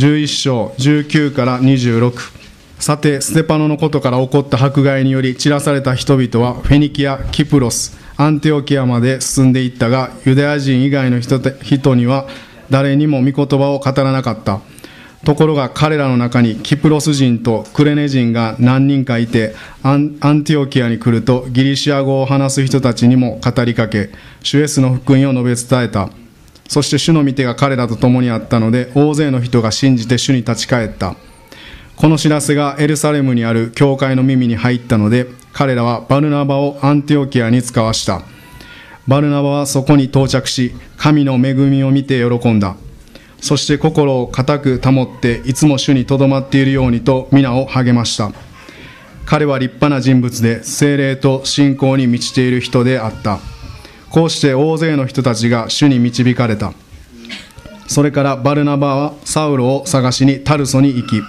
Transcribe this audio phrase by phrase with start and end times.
[0.00, 2.32] 11章19から26
[2.78, 12.26] さてステパノのことから起こった迫害により散らされた人々はフェニキアキプロスアンテオキアまで進んでいったがユダヤ人以外の人人には
[12.70, 14.60] 誰にも御言葉を語らなかった。
[15.24, 24.10] ところが彼らの中にキプロス人とクレネ人が何人かいてアンティオキアに来るとギリシア語を話す人たちにも語りかけ
[24.42, 26.19] 主イエスの福音を述べ伝えた。
[26.70, 31.16] そして主の御手が彼らと共にあったので大勢の人が信じて主に立ち返った。
[31.96, 38.22] この知らせがエルサレムにある教会の耳に入ったので彼らはバルナバをアンティオキアに使わした。
[39.08, 42.76] バルナバはそこに到着し神の恵みを見て喜んだ。
[43.40, 48.30] そして心を固く保っていつも主にとどまっているようにと皆を励ました。
[49.26, 53.40] 彼は立派な人物で精霊と信仰に満ちている人であった。
[54.10, 56.72] こうして大勢の人たちが主に導かれた。
[57.86, 61.22] それからバルナバはサウロを探しにタルソに行き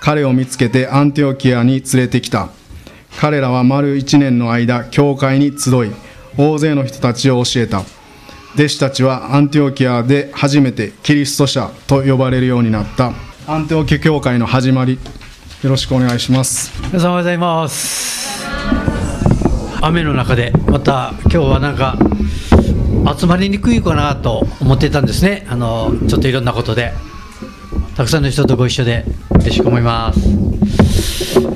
[0.00, 2.50] 彼を見つけてアンティオキアに連れてきた。
[3.18, 5.90] 彼らは丸1年の間教会に集い
[6.36, 7.82] 大勢の人たちを教えた。
[8.54, 13.12] 弟子たちはアンティオキアで初めてキリスト者と呼ばれるようになった。
[13.46, 14.98] アンティオキア教会の始まり
[15.62, 16.72] よろしくお願いします。
[16.88, 18.95] 皆さんおはようございます。
[19.82, 21.96] 雨の中でまた今日はなんか
[23.18, 25.46] 集まりにくいかなと思っていたんですね。
[25.48, 26.92] あのちょっといろんなことで。
[27.96, 29.06] たくさんの人とご一緒で
[29.40, 30.20] 嬉しく思います、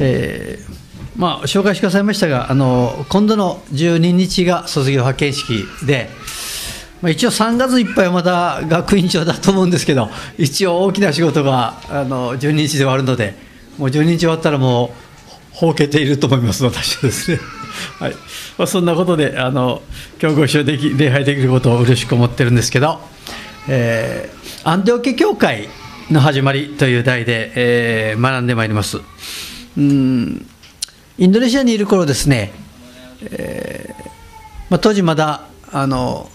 [0.00, 6.08] えーまあ、紹介してくださいましたがあの今度の12日が卒業派遣式で
[7.02, 13.34] まあ、一応3月いっぱいはまだ学院長だと思うんですけど一応大きな仕事があの12日で終わるので
[13.78, 17.38] もう12日終わったらもうほうけていると思います私はですね、
[17.98, 18.12] はい。
[18.58, 19.82] まあ、そんなことであの
[20.20, 23.00] 今日ご一緒でき礼拝できることを嬉しく思ってるんですけど、
[23.68, 25.68] えー、アンデオケ教会
[26.10, 28.98] の始まりという題で、えー、学んでまいります。
[29.76, 30.46] うん
[31.18, 32.50] インドネシアにいる頃ですね、
[33.30, 34.04] えー
[34.70, 36.30] まあ、当時まだあの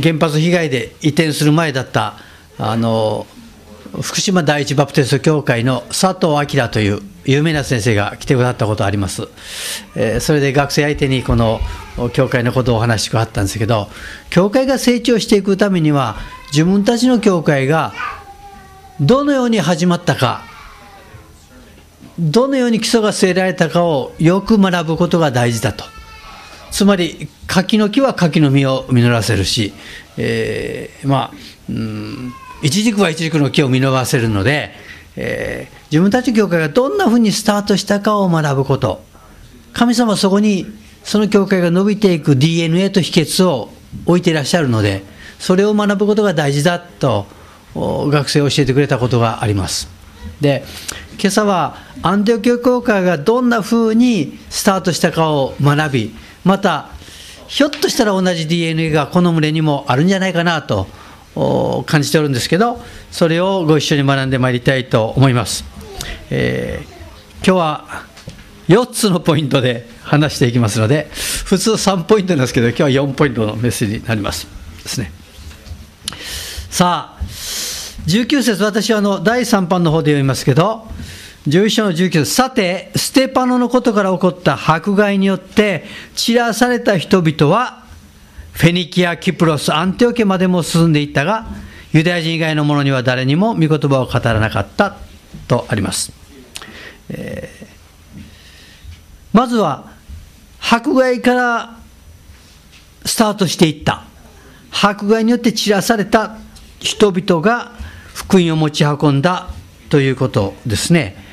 [0.00, 2.14] 原発被害で移転する前だった
[2.58, 3.26] あの
[4.02, 9.28] 福島第一バプテスト教会の佐藤明という有名な先生が来てくださったことあります、
[9.94, 11.60] えー、それで学生相手にこの
[12.12, 13.88] 教会のことをお話しくださったんですけど
[14.30, 16.16] 教会が成長していくためには
[16.52, 17.92] 自分たちの教会が
[19.00, 20.44] どのように始まったか
[22.18, 25.84] どのように基礎が据えられたかをよく学ぶことが大事だと
[26.70, 29.72] つまり柿の木は柿の実を実らせるし、
[30.16, 31.32] えー、まあ
[31.68, 32.32] うん
[32.62, 34.72] イチジクはイチジクの木を実らせるので、
[35.16, 39.04] えー、自分たち教会がどんなふうにスタートしたかを学ぶこと。
[39.72, 40.66] 神様はそこに
[41.04, 43.70] その教会が伸びていく DNA と秘訣を
[44.06, 45.02] 置いていらっしゃるので
[45.38, 47.26] それを学ぶことが大事だと
[47.74, 49.88] 学生を教えてくれたことがあります。
[50.40, 50.64] で
[51.18, 56.88] 今朝はアンテオ教教会がどんなふうにスタートしたかを学びまた
[57.46, 60.86] ひょっとしたら同じ DNA がこの群れにもあるんじゃないかなと
[61.86, 62.80] 感じておるんですけど
[63.10, 65.64] それをご一緒に学んでまいりたいと思います、
[66.30, 66.86] えー、
[67.36, 67.84] 今日は
[68.68, 71.08] 4つのポイントで話していきますので
[71.44, 74.46] 普通3ポイントなんですけど今日は4ポイントのメッセージになります
[74.82, 75.10] ですね。
[76.70, 77.22] さあ
[78.06, 80.86] 19節私はあの第3版の方で読みますけど
[81.46, 85.84] 11章の19節さて、ステパノのことから起こった迫害によって
[86.16, 87.85] 散らされた人々は、
[88.56, 91.46] フェニキア、キプロス、アンテオケまでも進んでいったが、
[91.92, 94.96] ユダヤ人以外の者には誰にも御言葉を語らなかった
[95.46, 96.10] とあります。
[97.10, 98.16] えー、
[99.34, 99.92] まずは、
[100.58, 101.76] 迫害から
[103.04, 104.04] スタートしていった。
[104.72, 106.38] 迫害によって散らされた
[106.80, 107.72] 人々が
[108.14, 109.50] 福音を持ち運んだ
[109.90, 111.25] ということですね。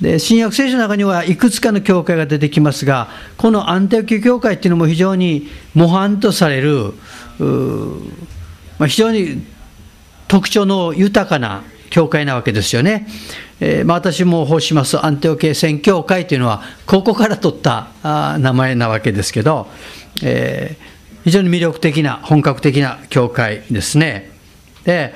[0.00, 3.08] で新約聖書の中にはいくつかの教会が出てきますが
[3.38, 6.92] このアンテオキ教会っていうのも非常に模範とされる、
[8.78, 9.42] まあ、非常に
[10.28, 13.06] 特徴の豊かな教会なわけですよね。
[13.60, 19.68] えー、まあ、私も奉しますアンテオケ宣教会というのはここから取ったあ名前なわけですけど、
[20.22, 24.30] えー、非常に魅力的な本格的な教会ですね。
[24.84, 25.14] で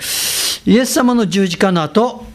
[0.64, 2.26] イエス様の十字架の後、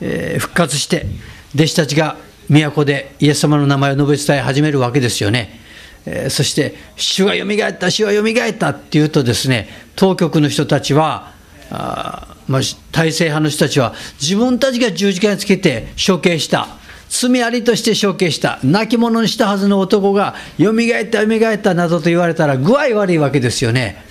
[0.00, 1.06] えー、復活して
[1.54, 2.16] 弟子たちが
[2.48, 5.60] 都でイエス様の名前を述べ伝え始めるわけですよね。
[6.06, 11.32] えー、そして、主がよみがえった、主がよみがえったっていうとですね、当局の人たちは、
[11.70, 12.60] あまあ、
[12.90, 16.66] 体制派の人たちは自分たちが十字架につけて処刑した。
[17.08, 18.58] 罪ありとして処刑した。
[18.64, 24.04] 亡き者にしたはずの男がよみがえった、よみがえったなどと言われたら具合悪いわけですよね。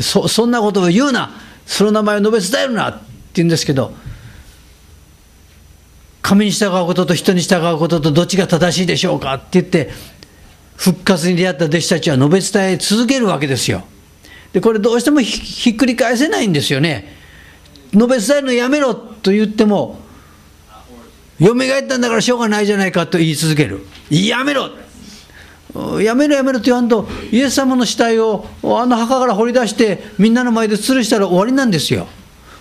[0.00, 1.30] そそんなことを言うな。
[1.66, 3.00] その名前を述べ伝えるなって
[3.34, 3.92] 言うんですけど、
[6.28, 9.88] 神に従うことと人に従うこととどっちが正しいでしょうかって言って
[10.76, 13.84] 復活に出会った弟子たちは述べ伝え続けるわけですよ。
[14.52, 17.16] でこれどうしてもひっくり返せないんですよね。
[17.94, 20.00] 述べ伝えるのやめろと言っても
[21.38, 23.86] よみがえったんだからしょうがないじゃないかと言い続ける。
[24.10, 24.68] やめろ。
[26.02, 32.06] やめろやめろと言わんとイエス様の死体をあの墓から掘り出してみんなの前で吊るしたら終わりなんですよ。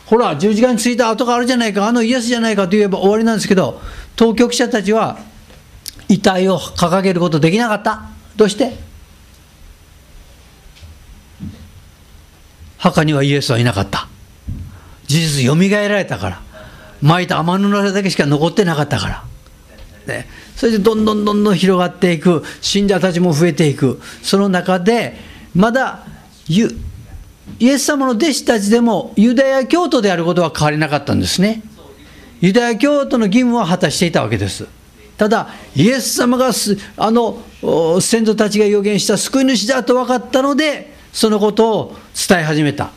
[0.08, 3.82] ほら十字架についた跡があるじゃないかあのイエスじゃないかと言えば終わりなんですけど
[4.16, 5.20] 当局者たちは
[6.10, 8.04] 遺体を掲げることできなかった。
[8.38, 8.78] どうして？
[12.78, 14.08] 墓にはイエスはいなかった。
[15.08, 16.42] 事実よみがえられたから。
[17.02, 19.24] 巻いた天布だけしか残ってなかったから、
[20.08, 22.44] ね、それでどんどんどんどん広がっていく。
[22.62, 24.00] 信者たちも増えていく。
[24.24, 25.18] その中で
[25.54, 26.06] まだ
[27.60, 31.62] イエス様の弟子たちでもユダヤ教徒であることは変わりなかったんですね。
[32.42, 34.68] ユダヤ教徒の義務は果たしていたわけです。
[35.18, 36.52] ただイエス様が
[36.98, 37.42] あの
[38.00, 41.96] 先祖たちが予言した救い主だと分かったのでそのことを
[42.28, 42.92] 伝え始めた。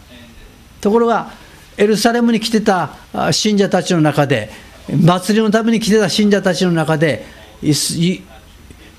[0.81, 1.33] ところが
[1.79, 2.91] エルサレムに来てた
[3.33, 4.51] 信者たちの中で
[4.89, 7.25] 祭りのために来てた信者たちの中で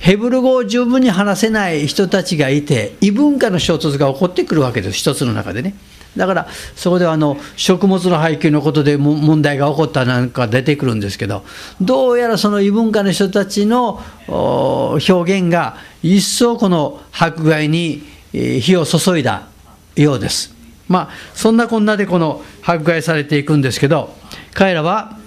[0.01, 5.75] ヘブル語を十分に話せない人たちがいて異文化の衝突が起こってくるわけです一つの中でね。
[6.18, 11.45] だからそこではあの食物の配給のことで問題が起こったなんか出てくるんですけど
[11.80, 18.01] どうやらその異文化の人たちの表現が一層この迫害に
[18.33, 19.48] 火を注いだ
[19.95, 20.53] ようです。
[20.88, 24.13] まあそんなこんなでこの迫害されていくんですけど
[24.53, 25.21] 彼らは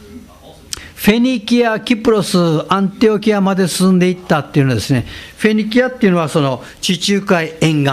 [1.04, 2.38] フェニキア、キプロス、
[2.72, 5.04] アンテオキアまで進んでいったっていうのはですね、
[5.36, 7.90] フェニキアっていうのはその地中海沿岸、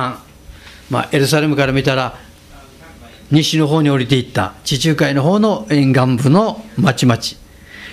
[0.90, 2.18] まあ、エルサレムから見たら
[3.30, 7.22] 西の方に降りていった地中海の方の沿岸部の町々。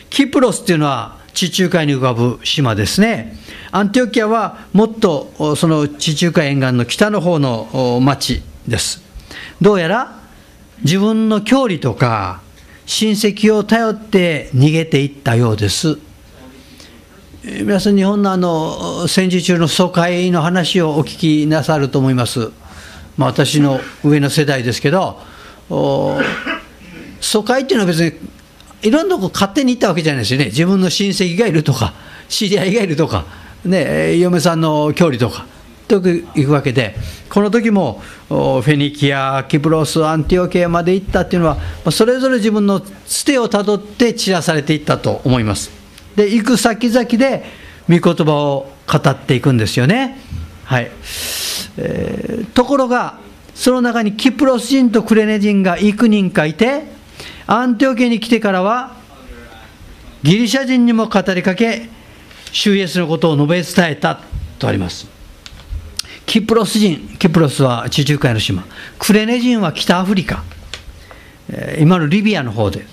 [0.09, 3.37] キプロスっていうのは地中海に浮かぶ島ですね。
[3.73, 9.03] アンテオキアはもっとその地中海沿岸の北の方の町です。
[9.61, 10.21] どうやら
[10.85, 12.41] 自分の郷里とか
[12.89, 15.99] 親戚を頼って逃げていったようです。
[17.45, 22.51] 皆さん、日本のあの戦時中の疎開の話をお聞きなさると思います。
[23.19, 25.21] まあ、私の上の世代ですけど、
[27.21, 28.15] 疎開っていうのは別に
[28.81, 30.47] いろんなとこ勝手に行ったわけじゃないですよね。
[30.47, 31.93] 自分の親戚がいるとか、
[32.31, 33.27] 知り合いがいるとか、
[33.67, 35.45] ね、嫁さんの距離とか。
[35.89, 36.95] と行くわけで、
[37.29, 41.59] この時もフェニキア、キプロス、アンティオケアまで行ったっていうのは、
[41.91, 45.71] それぞれ自分のつてをたどって散らされていったと思います。
[46.15, 47.45] で、行く先々で、
[47.89, 50.19] 御言葉を語っていくんですよね。
[50.65, 50.91] はい
[51.79, 53.19] えー、ところが、
[53.55, 56.85] その中にキプロス人とクレネ人が幾人かいて、
[57.47, 58.97] アンティオケに来てからは、
[60.23, 61.89] ギリシャ人にも語りかけ、
[62.53, 64.21] 主イエスのことを述べ伝えた
[64.59, 65.18] とあります。
[66.29, 68.63] キプロス人、キプロスは地中海の島、
[68.99, 70.45] クレネ人は北アフリカ、
[71.81, 72.85] 今のリビアの方で、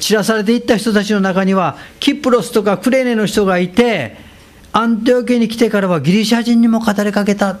[0.00, 4.16] 散らされていった人たちの中には、キプロスとかクレネの人がいて、
[4.72, 7.56] アンテオケに来てからはギリシャ人にも語りかけた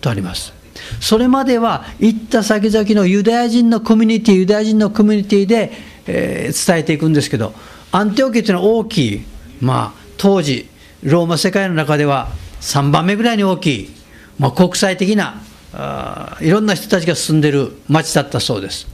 [0.00, 0.52] とあります。
[1.00, 5.70] それまでは行った先々のユダヤ人のコミュニティ、ユダヤ人のコミュニティで、
[6.08, 7.54] えー、伝えていくんですけど、
[7.92, 9.24] アンテオケというのは大きい、
[9.60, 10.68] まあ、当時、
[11.04, 12.28] ローマ世界の中では
[12.60, 13.95] 3番目ぐらいに大きい。
[14.38, 18.86] まあ、国際的なあいろんな人たちが住んでる町だったそうです。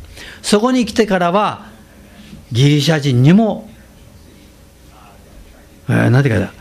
[0.42, 1.66] そこに来てからは
[2.50, 3.70] ギリシャ人にも、
[5.88, 6.52] えー、何て言うか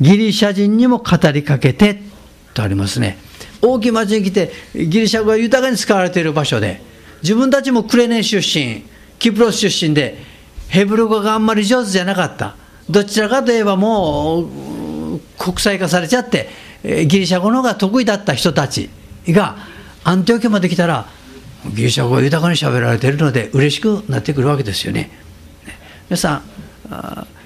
[0.00, 2.00] ギリシャ人にも語りかけて
[2.54, 3.18] とありますね。
[3.60, 6.80] 大きい町に来てギリシャ語が豊かに使われている場所で
[7.22, 8.84] 自分たちもクレネン出身
[9.18, 10.18] キプロス出身で
[10.68, 12.56] ヘブル語があんまり上手じゃなかった。
[12.90, 16.48] どちらかといえばもう国際化されちゃって
[16.84, 18.90] ギリシャ語の方が得意だった人たち
[19.28, 19.56] が
[20.04, 21.08] アンテオケまで来たら
[21.74, 25.10] ギリシャ語が豊かに喋られているので嬉しくなってくるわけですよね。
[26.08, 26.42] 皆さん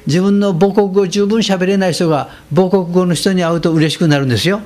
[0.06, 4.60] 自分の母国語十分喋れない人が母国語の人に会うと嬉しくなるんですよ。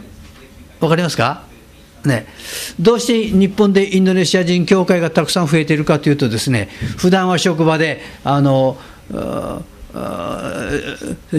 [0.81, 1.45] わかりますか？
[2.05, 2.27] ね、
[2.79, 8.77] どうして日本でインドネシア人協会がたくさん増えているかというとですね普段は職場であの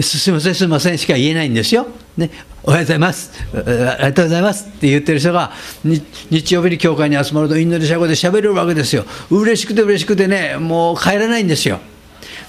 [0.02, 1.86] すみません、すみませんしか言えないんですよ。
[2.18, 2.30] ね、
[2.64, 4.66] おはようございます、ありがとうございます。
[4.66, 5.52] って言ってる人が、
[5.84, 9.04] 日曜日に教会に集まると、インドネシア語で喋れるわけですよ。
[9.30, 11.78] 嬉しくて嬉しくてね、もう帰らないんですよ。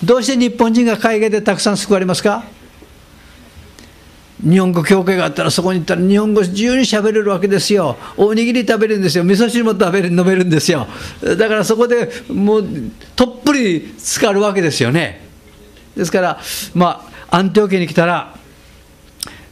[0.03, 2.45] どうして日本人が海外でたくさん救われますか？
[4.41, 7.97] 日本語協会があったらそこに行ったら日本語自由にしゃべれるわけですよ。
[8.17, 9.23] おにぎり食べるんですよ。
[9.23, 10.87] 味噌汁も食べる飲めるんですよ。
[11.21, 12.67] だからそこでもう
[13.15, 15.27] とっぷり浸かるわけですよね。
[15.95, 16.39] ですから、
[16.73, 18.38] まあ、アンテオ家に来たら、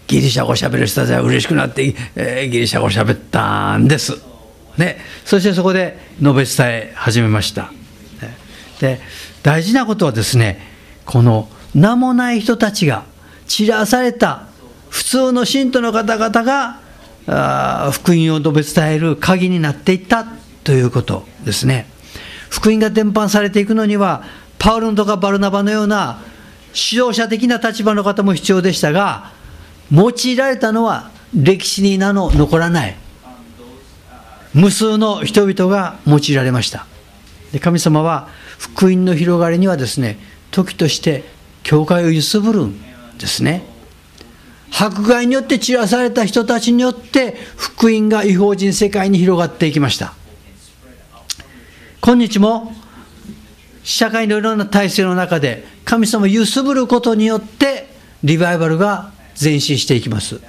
[0.08, 4.14] ギリシャ語をしゃべる人たちは嬉しくなって、えー、ギリシャ語をしゃべったんです。
[4.78, 7.72] ね、そしてそこで述べ伝え始めました。
[8.80, 9.00] で
[9.44, 10.60] 大事なことはですね
[11.06, 13.06] この名もない人たちが
[13.48, 14.48] 散らされた
[14.90, 16.80] 普通の信徒の方々が
[17.28, 20.26] あ福音を述べ伝える鍵になっていった
[20.64, 21.88] ということですね
[22.50, 24.24] 福音が伝播されていくのには
[24.60, 26.22] パウロンとかバルナバのような
[26.74, 29.32] 指導者的な立場の方も必要でしたが
[29.92, 32.96] 用いられたのは歴史に名の残らない。
[34.54, 36.86] 無数の人々が用いられました。
[37.52, 38.28] で神様は
[38.58, 40.18] 福音の広がりにはですね
[40.52, 41.24] 時として
[41.64, 42.82] 教会を揺すぶるん
[43.18, 43.64] ですね。
[44.72, 50.14] 迫害によって散らされた人たちによって福音が違法人世界に広がっていきました。
[52.02, 52.74] 今日も
[53.84, 57.88] 社会のいろんな体制の中で神様を揺すぶることによって
[58.24, 60.42] リバイバルが前進していきます。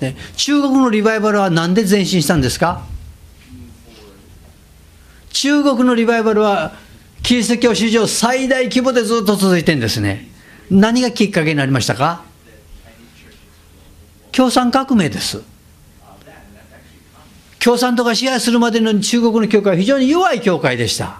[0.00, 0.16] ね。
[0.36, 2.82] 中国のリバイバルは何で前進したんですか？
[5.30, 6.74] 中国のリバイバルは
[7.22, 10.28] キリスト教史上最大規模でずっと続いてるんですね。
[10.70, 12.24] 何がきっかけになりましたか？
[14.32, 15.42] 共産革命です。
[17.58, 21.18] 共産党が支配するまでの中国の教会は非常に弱い教会でした。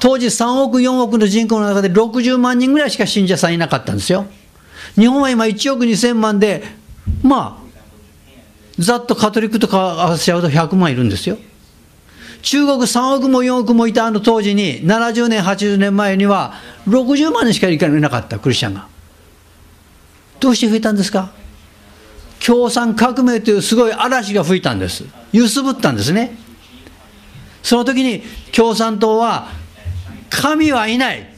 [0.00, 4.26] 当時3億4億の人口の中で60万人ぐらいしか信者さんいなかったんですよ。
[4.94, 6.64] 日本は今1億2000万で
[7.22, 7.62] まあ
[8.78, 11.38] ざっとカトリックとか合わせちゃうと100万いるんですよ
[12.42, 16.54] 中国3億も4億もいたあの当時に、70年、80年前には、
[16.88, 18.88] 60万人しかいなかった、クリスチャンが。
[20.40, 21.30] どうして増えたんですか？
[22.44, 25.04] 共産革命というすごい嵐が吹いたんです。
[25.32, 26.36] 揺すぶったんですね。
[27.62, 29.46] その時に共産党は、
[30.28, 31.32] 神はいない。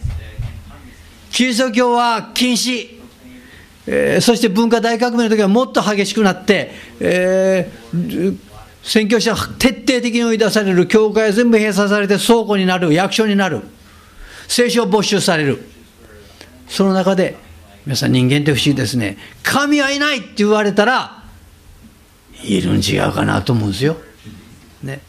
[1.31, 2.94] キリスト教は禁止。
[3.87, 8.39] えー、そして文化大革命の時はもっと激しくなって、えー、
[8.83, 13.63] 宣教師は徹底的に追い出される、教会は全部閉鎖されて倉庫になる、役所になる、
[14.49, 15.63] 聖書を没収される。
[16.69, 17.37] その中で、
[17.87, 19.19] 皆さん人間って不思議ですね。
[19.43, 21.25] 神はいないって言われたら、
[22.43, 23.97] いるん違うかなと思うんですよ。
[24.83, 25.01] ね。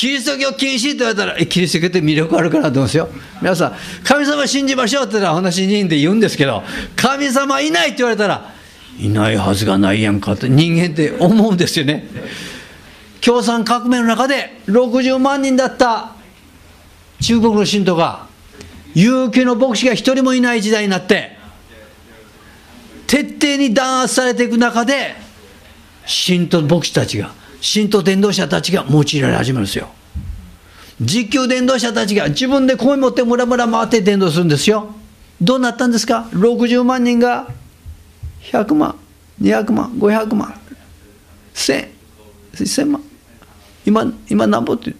[0.00, 3.10] キリスト教禁止って言われたら、え、キリスト教って魅力あるかなと思うんですよ。
[3.42, 6.62] 皆さん、神様信じましょうって言ったら話人で言うんですけど、
[6.96, 8.50] 神様いないって言われたら、
[8.98, 12.08] いないはずがないやんかって人間って思うんですよね。
[13.20, 16.12] 共産革命の中で60万人だった
[17.20, 18.26] 中国の信徒が
[18.94, 21.36] 有給の牧師が一人もいない時代になって
[23.06, 25.14] 徹底に弾圧されていく中で
[26.06, 29.88] 信徒牧師たちが信徒伝道者たちが用いられ始めるんですよ。
[31.00, 34.94] 実況伝道者たちが自分で米持ってムラムラ回って伝道するんですよ。
[35.40, 37.48] どうなったんですか？60万人が
[38.42, 38.96] 100万
[39.40, 40.54] 200万500万
[41.54, 41.88] 1000
[42.66, 43.02] 千万。
[43.86, 44.94] 今、今なんぼって、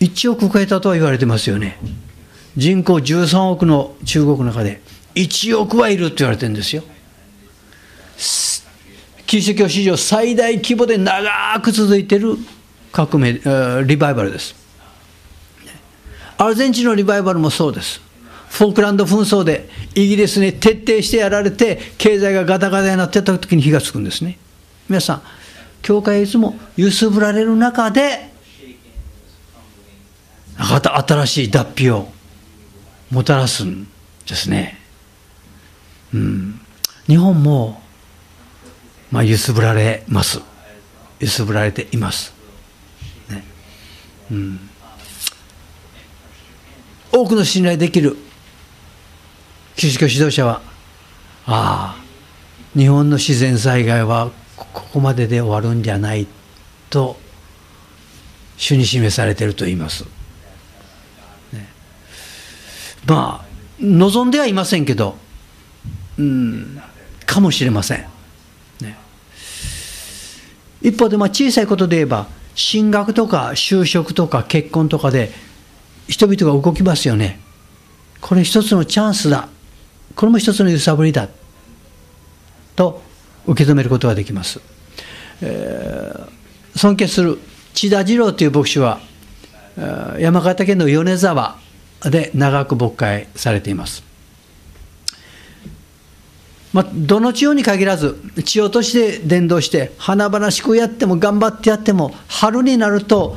[0.00, 1.78] 1億超えたとは言われてますよね。
[2.56, 4.82] 人口13億の中国の中で、
[5.14, 6.82] 1億はいるって言われてるんですよ。
[9.28, 12.38] キリスト教史上最大規模で長く続いている
[12.90, 13.34] 革命、
[13.84, 14.56] リバイバルです。
[16.38, 18.00] アルゼンチンのリバイバルもそうです。
[18.48, 24.38] フォークランド紛争でイギリスに徹底してやられて、経済がガタガタになってた時に火がつくんですね。
[24.88, 25.22] 皆さん、
[25.82, 28.30] 教会いつも揺すぶられる中で
[30.56, 32.08] また新しい脱皮を
[33.10, 33.86] もたらすん
[34.26, 34.78] ですね、
[36.14, 36.60] うん、
[37.06, 37.82] 日本も、
[39.10, 40.40] まあ、揺すぶられます。
[41.20, 42.32] 揺すぶられています、
[43.28, 43.42] ね。
[44.30, 44.70] うん、
[47.10, 48.16] 多くの信頼できる
[49.74, 50.60] キリスト教指導者は
[51.46, 56.26] ああ日本の自然災害はここまでで終わるんじゃない
[56.90, 57.16] と
[58.56, 60.04] 主に示されていると言います。
[61.52, 61.68] ね、
[63.06, 63.48] まあ
[63.80, 65.16] 望んではいませんけど、
[66.18, 66.80] うん、
[67.24, 68.17] かもしれません。
[70.82, 75.30] 一方でまあ小さいことで言えば進学とか就職とか結婚とかで
[76.08, 77.40] 人々が動きますよね。
[78.20, 79.48] これ一つのチャンスだ。
[80.16, 81.28] これも一つの揺さぶりだ。
[82.74, 83.02] と
[83.46, 84.60] 受け止めることができます。
[85.42, 87.38] えー、尊敬する
[87.74, 89.00] 千田次郎という牧師は
[90.18, 91.58] 山形県の米沢
[92.02, 94.07] で長く牧会されています。
[96.72, 103.36] まあ、どの地方に限らず地方都市で伝道して華々しくやっても頑張ってやっても春になると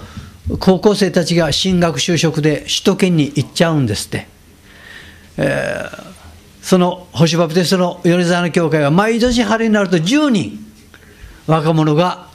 [0.60, 4.28] 高校生たちが進学就職で首都圏に行っちゃうんですって。
[5.38, 6.12] えー、
[6.62, 10.60] その星バプテストの米沢の教会は毎年春になると10人
[11.48, 12.28] 若者が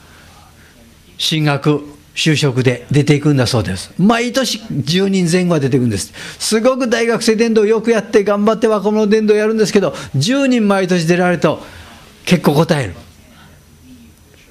[1.18, 1.82] 進学
[2.16, 3.92] 就職で出ていくんだそうです。
[3.98, 6.14] 毎年10人前後は出ていくんです。
[6.38, 11.62] すごく大学生伝道よくやって頑張って若者伝道やるんですけど10人毎年出られると
[12.24, 12.94] 結構答える。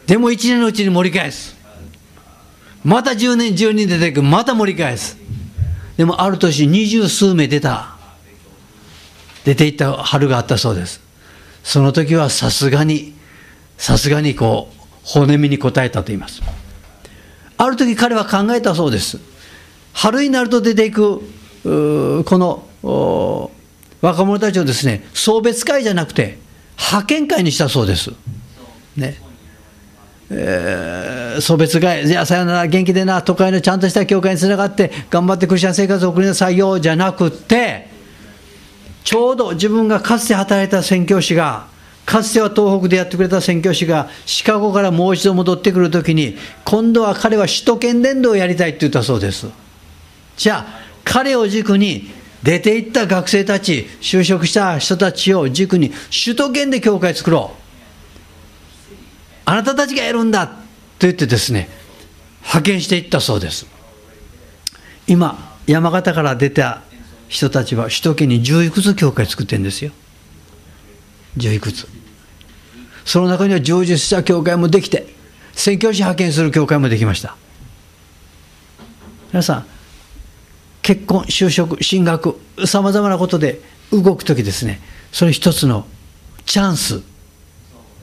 [0.05, 1.55] でも1年のうちに盛り返す。
[2.83, 4.21] また10年10人出ていく。
[4.21, 5.17] また盛り返す。
[5.97, 7.95] でもある年二十数名出た。
[9.43, 11.01] 出ていった春があったそうです。
[11.63, 13.15] その時はさすがに
[13.79, 16.43] さすがにこう骨身に答えたと言います。
[17.57, 19.19] ある時彼は考えたそうです。
[19.93, 21.19] 春になると出ていく
[21.63, 23.51] この
[24.01, 26.37] 若者たちをですね送別会じゃなくて
[26.77, 28.11] 派遣会にしたそうです。
[28.95, 29.19] ね。
[30.29, 37.87] えー、送別会、じゃあさよなら、元気でな、都会のちゃんとした教会につながって、頑張ってクリスチャン生活を送りなさいよじゃなくて、
[39.03, 41.67] ちょうど自分がかつて働いた宣教師が、
[42.05, 49.47] かつては東北でやってくれた宣教師が、シカゴからもう一度戻ってくるときに、今度は彼は首都圏伝道をやりたいって言ったそうです。
[50.37, 52.11] じゃあ、彼を軸に、
[52.43, 55.91] 出て行った学生たち、就職した人たちを軸に、
[56.23, 57.65] 首都圏で教会作ろう。
[59.45, 60.53] あなたたちがやるんだと
[61.01, 61.69] 言ってですね
[62.41, 63.67] 派遣していったそうです
[65.07, 66.81] 今山形から出た
[67.27, 69.91] 人たちは首都圏に10いくつ教会作ってるんですよ
[71.37, 71.87] 10いくつ？
[73.05, 75.07] その中には成就した教会もできて
[75.53, 77.35] 宣教師派遣する教会もできました。
[79.31, 79.65] 皆さん
[80.81, 83.59] 結婚就職進学さまざまなことで
[83.91, 84.79] 動く時ですね
[85.11, 85.85] それ一つの
[86.45, 87.01] チャンス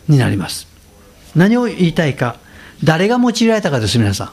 [0.09, 0.67] になります。
[1.35, 2.37] 何を言いたいか
[2.85, 4.33] 誰が用いられたかです皆さ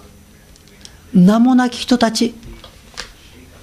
[1.14, 1.26] ん。
[1.26, 2.36] 名もなき人たち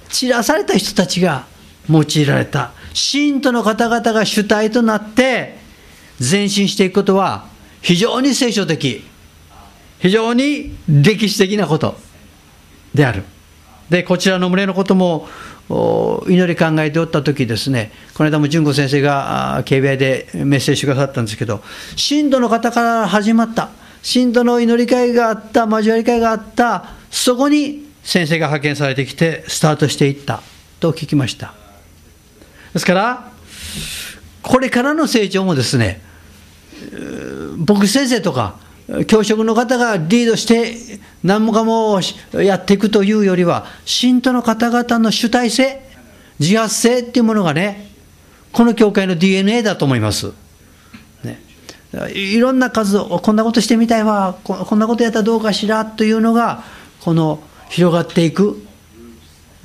[0.09, 1.45] 散らされた人たちが
[1.89, 5.55] 用いられた信徒の方々が主体となって
[6.19, 7.45] 前進していくことは
[7.81, 9.03] 非常に聖書的
[9.99, 11.95] 非常に歴史的なこと
[12.95, 13.23] である。
[13.89, 15.27] でこちらの群れのことも
[16.27, 21.61] 祈り考えておった時ですねこの間も純子先生が KBI でメッセージしてくださったんですけど
[21.95, 23.69] 信徒の方から始まった
[24.01, 30.41] 信徒の祈り会があった交わり会があったそこに先生が派遣されてきてスタートしていった
[30.81, 31.66] と聞きました。
[32.73, 33.31] ですから
[34.41, 36.01] これからの成長もですね
[37.57, 38.55] 僕先生とか
[39.07, 41.99] 教職の方がリードして何もかも
[42.33, 45.81] やっていくというよりは信徒の方々の主体性
[46.39, 47.87] 自発性っていうものがね
[48.53, 50.31] この教会の DNA だと思います、
[51.23, 51.41] ね、
[52.13, 56.63] いろんな数をこんなことしてみたいわこんなことやったらどうかしらというのが
[57.01, 58.65] この広がっていく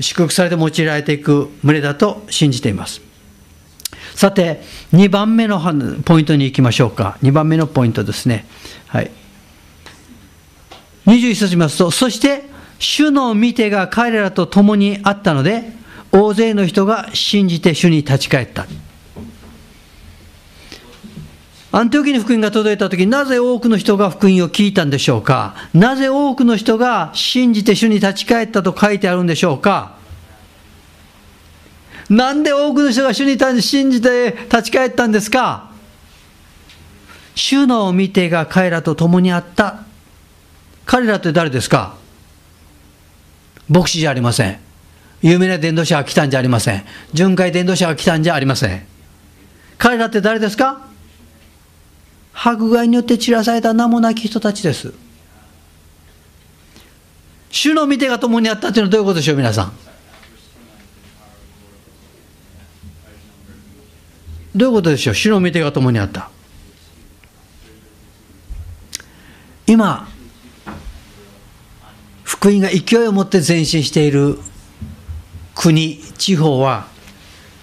[0.03, 3.01] 祝福されて用いられていく群れだと信じています
[4.15, 4.61] さて
[4.93, 5.61] 2番目の
[6.05, 8.47] ポイントに行きましょうか2番目のポイントですね
[8.93, 9.11] はい。
[11.07, 12.45] 21節見ますと、そして、
[12.79, 15.73] 主の見てが彼らと共にあったので、
[16.13, 18.67] 大勢の人が信じて主に立ち返った。
[21.75, 25.55] アンテオキに福音が届いたとき、なぜ多くの人が福音を聞いたんでしょうか？
[25.73, 29.97] なぜ多くの人が信じて主に立ち返ったと書いてあるんでしょうか？
[32.11, 35.71] なんで多くの人が主に信じて立ち返ったんですか？
[37.35, 39.85] 主の見てが彼らと共にあった。
[40.85, 41.97] 彼らって誰ですか？
[43.71, 44.61] 牧師じゃありません。
[45.23, 46.85] 有名な伝道者が来たんじゃありません。
[47.15, 48.87] 巡回伝道者が来たんじゃありません。
[49.79, 50.92] 彼らって誰ですか？
[52.33, 54.93] 迫害によって散らされた名もなき人たちです。
[57.51, 59.73] 主の見てが共にあったというのはどういうことでしょう、皆さん。
[64.55, 66.31] どういうことでしょう、主の見てが共にあった。
[69.67, 70.09] 今
[72.25, 74.39] 福音が勢いを持って前進している
[75.55, 76.89] 国地方は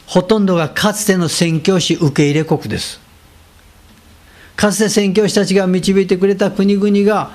[0.08, 3.00] ほとんどがかつての宣教師受け入れ国です
[4.60, 7.32] かつて宣教師たちが導いてくれた国々が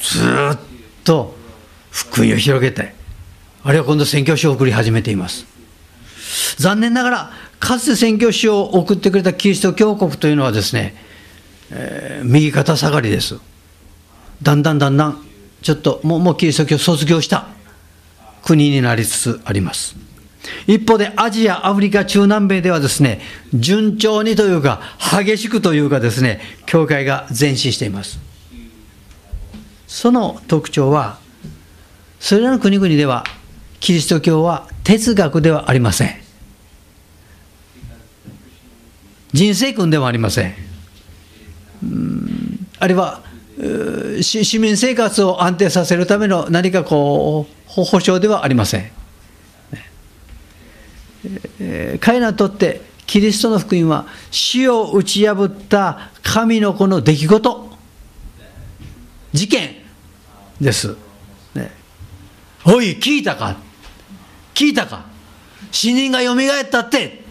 [0.00, 0.20] ず
[0.54, 0.58] っ
[1.04, 1.36] と
[1.90, 2.94] 福音を広げて
[3.62, 5.44] あるいは今度宣教師を送り始めています。
[6.56, 10.94] 残念ながらかつて宣教師を送ってくれたキリスト教国というのはですね、
[11.70, 13.38] えー、右肩下がりです。
[14.40, 15.26] だんだんだんだん
[15.60, 17.48] ちょっともうもうキリスト教卒業した
[18.42, 20.05] 国になりつつあります。
[20.66, 23.20] 一方でアジア、アフリカ、中南米ではですね
[23.54, 24.80] 順調にというか
[25.24, 28.18] 激しくというかですね教会が前進しています
[29.86, 31.18] その特徴は
[32.18, 33.24] それらの国々では
[33.80, 36.26] キリスト教は哲学ではありません
[39.36, 40.54] 人生訓でもありません。
[42.78, 43.22] あるいは
[44.22, 48.90] 市民生活を安定させるための何かこう保障ではありません。
[52.00, 57.76] 彼らにとってキリストの福音は死を打ち破った神の子の出来事。
[59.32, 59.76] 事件
[60.60, 60.96] です。
[61.54, 61.70] ね、
[62.64, 63.56] おい聞いたか？
[64.54, 65.04] 聞いたか？
[65.70, 67.24] 死人がよみがえったって。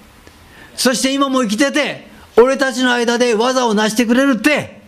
[0.75, 4.81] そして今も生きてて俺たちの間で技を成してくれるって。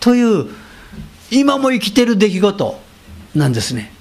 [0.00, 0.48] という
[1.30, 2.80] 今も生きてる出来事
[3.34, 3.92] なんですね。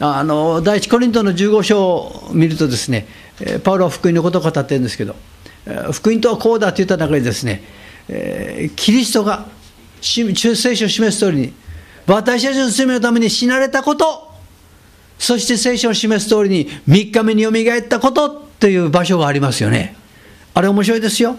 [0.00, 3.06] あの第一コリントの15章を見るとですね
[3.64, 5.16] パウロは福音のことを語ってるんですけど
[5.92, 7.62] 福音とはこうだと言った中にですね
[8.76, 9.46] キリストが
[10.00, 10.32] 聖
[10.76, 11.52] 書を示す通りに
[12.06, 14.28] 私たちの罪のために死なれたこと
[15.18, 19.96] そして聖書を示す通りに3日目によみがえったことという場所がありますよね。
[20.54, 21.36] あれ面白いですよ。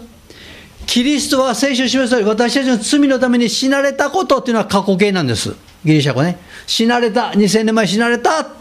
[0.86, 5.54] キリストは聖書を示す通り私たちの罪のために死なれたことっていうのは過去形なんです。
[5.84, 6.38] ギリシャ語ね。
[6.66, 7.30] 死なれた。
[7.30, 8.60] 2000年前死なれた。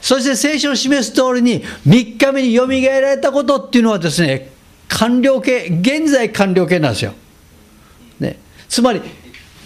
[0.00, 4.50] そして聖書を示す通りに3日目によみがえられたことっていうのはですね
[4.88, 7.12] 完了形現在完了形なんですよ、
[8.20, 9.02] ね、つまり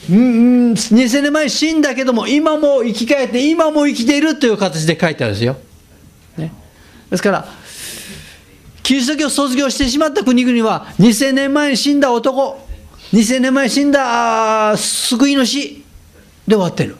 [0.08, 5.56] 2000年前死んだけども今も生き返って今も生きているという形で書いてあるんですよ、
[6.36, 6.52] ね、
[7.10, 7.46] ですから
[8.82, 12.66] キリスト教を卒業してしまった国々は2000年前に死んだ男
[13.12, 15.81] 2000年前に死んだ救い主
[16.46, 16.96] で終わってる。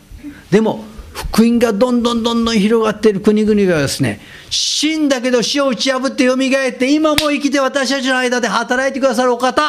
[0.51, 9.63] でも福音がどんどんどんどん広がっている国々がですね死んだけど死を打ち破ってよみがえって今も生きて私たちの間で働いてくださるお方。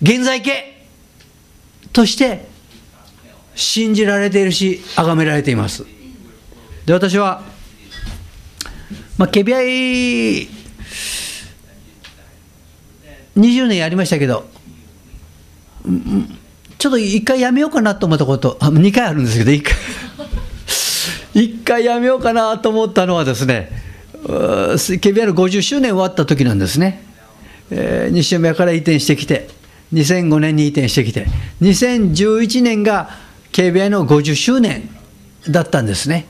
[0.00, 0.78] 現在形。
[1.92, 2.46] として
[3.54, 5.84] 信じられているし崇められています。
[6.86, 7.42] で私は、
[9.16, 10.48] まあ、KBI
[13.36, 14.48] 20年やりましたけど
[15.84, 16.38] うん
[16.78, 19.74] ちょっと一回やめようかなと思ったことあ2回あるんですけど1回
[21.44, 23.70] 一回やめようかなと思ったのはですね
[24.24, 27.02] KBI の50周年終わった時なんですね、
[27.70, 29.48] えー、西宮から移転してきて
[29.92, 31.26] 2005年に移転してきて、
[31.62, 33.10] 2011年が
[33.52, 34.88] KBI の50周年
[35.48, 36.26] だったんですね。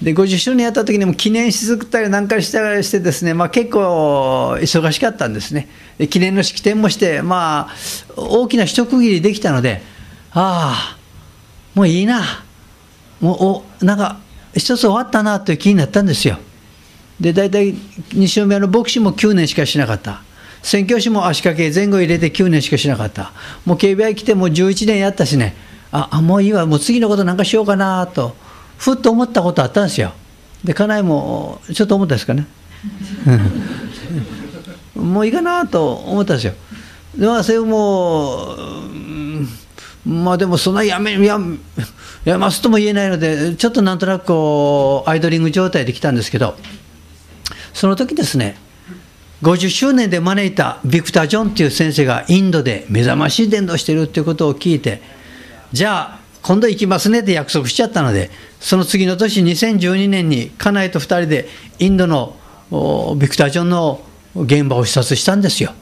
[0.00, 5.68] で50周年やった時にも記念し作ったりなんかしたりしてですね、まあ、結構忙しかったんですね。
[6.10, 7.74] 記念の式典もして、まあ、
[8.16, 9.82] 大きな一区切りできたので
[10.32, 10.98] ああ
[11.74, 12.22] もういいな。
[13.20, 14.18] もうおなんか
[14.54, 16.38] 一つ終わったなという気になったんですよ。
[17.20, 17.74] で大体
[18.12, 20.22] 西宮の牧師も9年しかしなかった。
[20.62, 23.32] 宣教師も足掛け前後入れて9年しかしなかった。
[23.64, 25.54] もう KBI 来てもう11年やったしね。
[25.90, 26.66] ああもういいわ。
[26.66, 28.36] もう次のことなんかしようかなと。
[28.82, 30.12] ふっと思ったことあったんですよ。
[30.64, 32.48] で家内もちょっと思ったですかね。
[34.96, 36.54] もういいかなと思ったんですよ。
[37.16, 38.56] でまあそれも
[40.04, 41.38] まあでもそんなやめや
[42.24, 46.56] やますとも言えないのでちょっとなんとなくこうアイドリング状態で来たんですけど
[47.72, 48.56] その時ですね
[49.42, 55.00] 50周年で招いたビクター・ジョンっていう先生がインドで目覚ましい伝道してるっていうことを聞いて
[55.72, 62.36] じゃあ今度行きますねって約束しちゃったのでその次の年2012年に家内と2人でインドの
[63.16, 64.02] ビクター・ジョンの
[64.34, 65.74] 現場を視察したんですよ。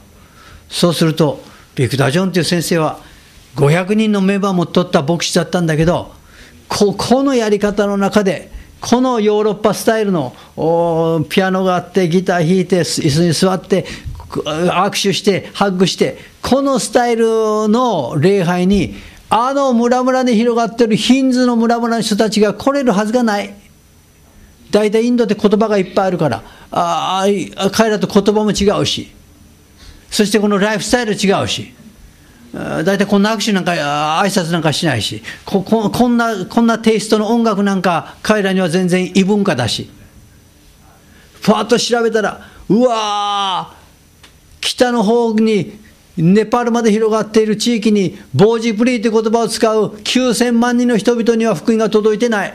[0.69, 1.41] そうすると
[1.75, 2.99] ビクター・ジョンっていう先生は
[3.55, 6.13] 500人のメンバーも取った牧師だったんだけど
[6.67, 10.33] ここのやり方の中でこのヨーロッパスタイルの
[11.29, 13.85] ピアノがあってギター弾いて椅子に座って
[14.29, 17.25] 握手してハッグしてこのスタイル
[17.67, 18.95] の礼拝に
[19.33, 23.53] あの村々に広がってるヒンズの村々の人たちが来れるはずがない。
[24.71, 27.25] 大体インドって言葉がいっぱいあるからあ
[27.57, 29.09] あ彼らと言葉も違うし。
[30.09, 31.73] そしてこのライフスタイル違うし。
[32.53, 33.71] 大体こんな握手なんか
[34.21, 35.23] 挨拶なんかしないし。
[35.45, 39.89] こここんなこんなテイストの音楽なんか彼らには全然異文化だし。
[41.41, 43.73] ふわっと調べたらうわ
[44.59, 45.79] 北の方に
[46.21, 52.53] ネパールまで広がっている地域にボージプリーという言葉を使う9000万人の人々には福音が届いてない。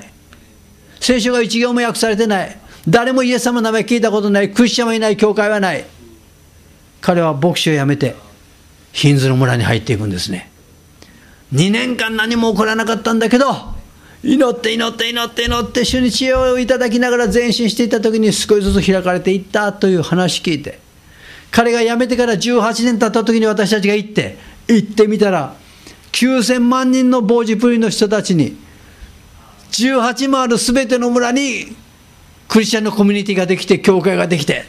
[1.00, 2.56] 聖書が一行も訳されてない。
[2.88, 4.52] 誰もイエス様の名前聞いたことない。
[4.52, 5.84] クリスチャンもいない教会はない。
[7.00, 8.14] 彼は牧師を辞めて
[8.92, 10.50] ヒンズの村に入っていくんですね。
[11.52, 13.46] 2年間何も起こらなかったんだけど
[14.22, 20.80] 祈って祈って祈って祈って主に知恵をいただきながら前進していった時に少しずつ開かれていったという話聞いて
[21.56, 24.36] 彼が辞めてから18年経った時に私たちが行って
[24.68, 25.56] 行ってみたら
[26.12, 28.58] 9000万人の傍受プリの人たちに
[29.70, 31.74] 18もある全ての村に
[32.46, 34.66] クリスチャンのコミュニティができて教会ができて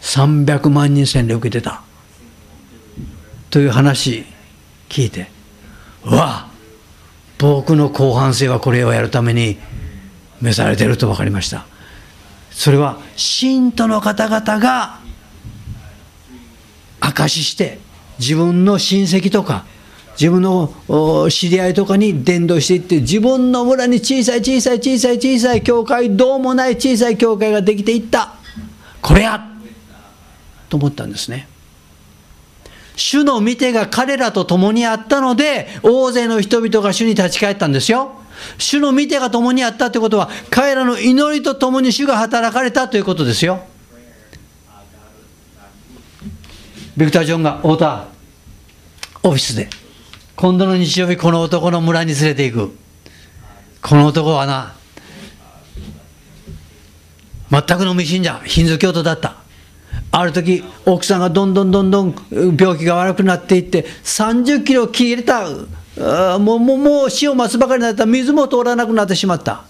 [0.00, 1.82] 300万人洗礼を受けてた。
[3.50, 4.24] という話
[4.88, 5.28] 聞いて
[6.02, 6.48] うわ
[7.36, 9.58] 僕の後半生はこれをやるために
[10.40, 11.66] 召されてると分かりました。
[12.50, 15.03] それは信徒の方々が
[17.06, 17.78] 証しして
[18.18, 19.64] 自分の親戚とか
[20.18, 20.72] 自分の
[21.30, 28.34] 知り合いとかに伝道していって自分の村に小さい小さい小さい小さい教会どうもない小さい教会ができていった。
[29.02, 29.44] これや！
[30.70, 31.48] と思ったんですね。
[32.96, 38.12] 主の御手が彼らと共にあったので大勢の人々が主に立ち返ったんですよ。
[38.56, 43.64] 主の御手が共にあったということは彼らの祈りと共に主が働かれたということですよ。
[46.96, 48.06] ビクター・ジョンが太田。
[49.24, 49.68] オフィスで。
[50.36, 52.76] 今度の日曜日この男の村に連れて行く。
[53.82, 54.74] この男はな
[57.50, 59.36] 全くの未信者ヒンズー教徒だった。
[60.12, 65.48] ある時奥さんがどんどんどんどん病気が悪くなっていって30キロ切れた。
[66.38, 68.06] もうもうもう死を待つばかりになった。
[68.06, 69.64] 水も通らなくなってしまった。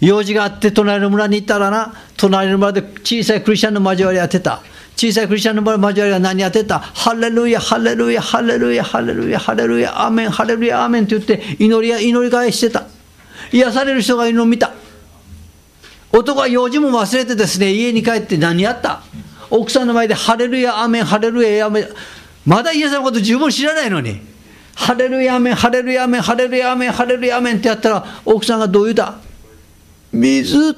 [0.00, 4.62] 用事があって隣の村に行ったらな隣の村で小さいクリスチャンの交わりやってた
[4.96, 6.78] 小さいクリスチャンの交わりが何やってた？
[6.78, 12.86] ハレルヤ、ハレルヤ、ハレルヤ、ハレルヤ、ハレルヤ、アーメン、ハレルヤ、アーメンって言って祈りや祈り返してた。
[13.52, 14.72] 癒される人がいるのを見た。
[16.12, 19.02] 男は用事も忘れてですね、家に帰って何やった？
[19.50, 21.88] 奥さんの前でハレルヤ、アーメン、ハレルヤ、アメン。
[22.46, 24.20] まだイエスのこと十分知らないのに。
[24.76, 29.16] ハレルヤ、アメン、ハレルヤ、アメン、ハレルヤ、アメン、ハレルヤ、アメンってやったら、奥さんがどう言うた？
[30.12, 30.76] 水。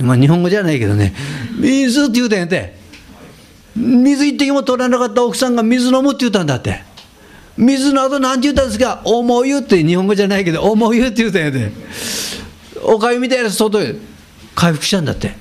[0.00, 1.14] まあ日本語じゃないけどね、
[1.58, 2.81] 水って言うたんやて。
[3.74, 6.82] 水一滴も取らなかった奥さんが水飲むって言ったんだって。
[7.56, 9.02] 水の後何て言ったんですか？
[9.04, 11.72] 重湯って日本語じゃないけど、重湯って言うたんやで。
[12.82, 13.94] おかゆみたいな外へ
[14.54, 15.34] 回復したんだって。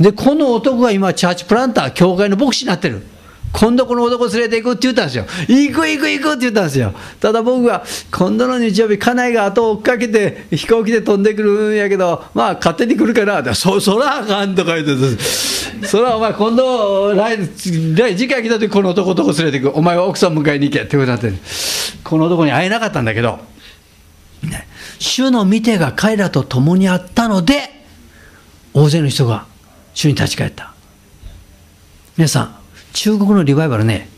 [0.00, 3.02] で、この男が今、チャーチプランター、教会の牧師になってる。
[3.52, 5.26] 今度この男連れて行くって言ったんですよ。
[5.46, 6.94] 行く行く行くって言ったんですよ。
[7.20, 19.78] ただ僕は、今度の日曜日、家内が後を追っかけて飛行機で飛んでくるんやけど、まあ勝手に来るから、そ、そらあかんとか言って、そらお前今度来、来次回来た時この男とこ連れて行く。
[19.78, 21.32] お前は奥さん迎えに行けってことになって
[22.04, 23.38] この男に会えなかったんだけど、
[24.42, 24.66] ね、
[24.98, 27.84] 主の見てが彼らと共にあったので、
[28.72, 29.46] 大勢の人が
[29.94, 30.72] 主に立ち返った。
[32.16, 32.61] 皆さん、
[32.92, 34.08] 中国のリバイバルね、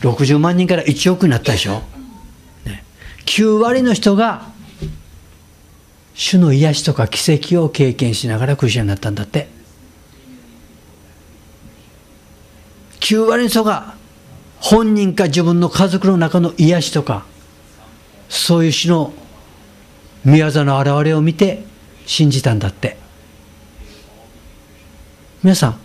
[0.00, 1.82] 60万人から1億になったでしょ。
[2.64, 2.84] ね、
[3.26, 4.50] 9割の人が、
[6.14, 9.48] 主の癒しとか奇跡を経験しながらクリスチャンになったんだって。
[13.00, 13.94] 9割の人が
[14.60, 17.24] 本人か自分の家族の中の癒しとか、
[18.28, 19.12] そういう主の
[20.24, 21.64] 宮業の現れを見て
[22.06, 22.98] 信じたんだって。
[25.42, 25.80] 皆さん、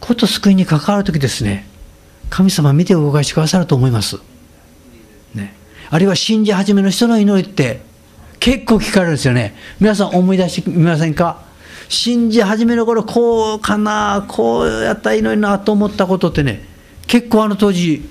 [0.00, 1.66] こと救いに関わるときですね、
[2.30, 4.18] 神様見て動かしてくださると思います。
[5.34, 5.54] ね、
[5.90, 7.82] あるいは信じ始めの人の祈りって
[8.40, 9.54] 結構聞かれるんですよね。
[9.78, 11.42] 皆さん思い出してみませんか？
[11.88, 16.64] 信じ始めの頃こうかな、こうやったら祈りなと思ったことってね、
[17.06, 18.08] 結構あの当時、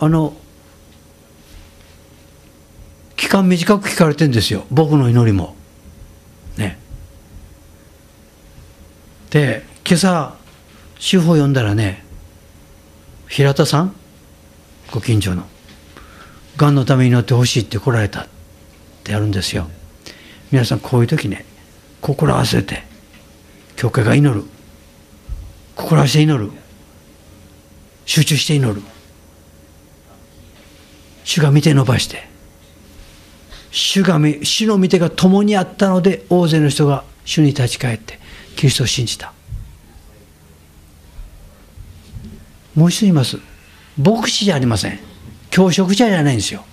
[0.00, 0.34] あの、
[3.16, 4.64] 期間短く聞かれてるんですよ。
[4.70, 5.54] 僕の祈りも。
[6.56, 6.78] ね。
[9.28, 10.34] で、今朝、
[11.00, 12.04] 主婦を呼んだらね
[13.26, 13.96] 平田さん
[14.92, 15.44] ご近所の
[16.56, 18.26] がんのために祈ってほしいって来られたっ
[19.02, 19.66] てやるんですよ。
[20.52, 21.46] 皆さんこういう時ね
[22.02, 22.82] 心合わせて
[23.76, 24.44] 教会が祈る。
[25.74, 26.52] 心合わせて祈る。
[28.04, 28.82] 集中して祈る。
[31.24, 32.28] 主が見て伸ばして
[33.70, 38.18] 主が主の見てが共にあったので大勢の人が主に立ち返って
[38.56, 39.32] キリストを信じた。
[42.80, 43.36] もう一度言います。
[44.02, 44.98] 牧師じゃありません。
[45.50, 46.64] 教職者じゃないんですよ。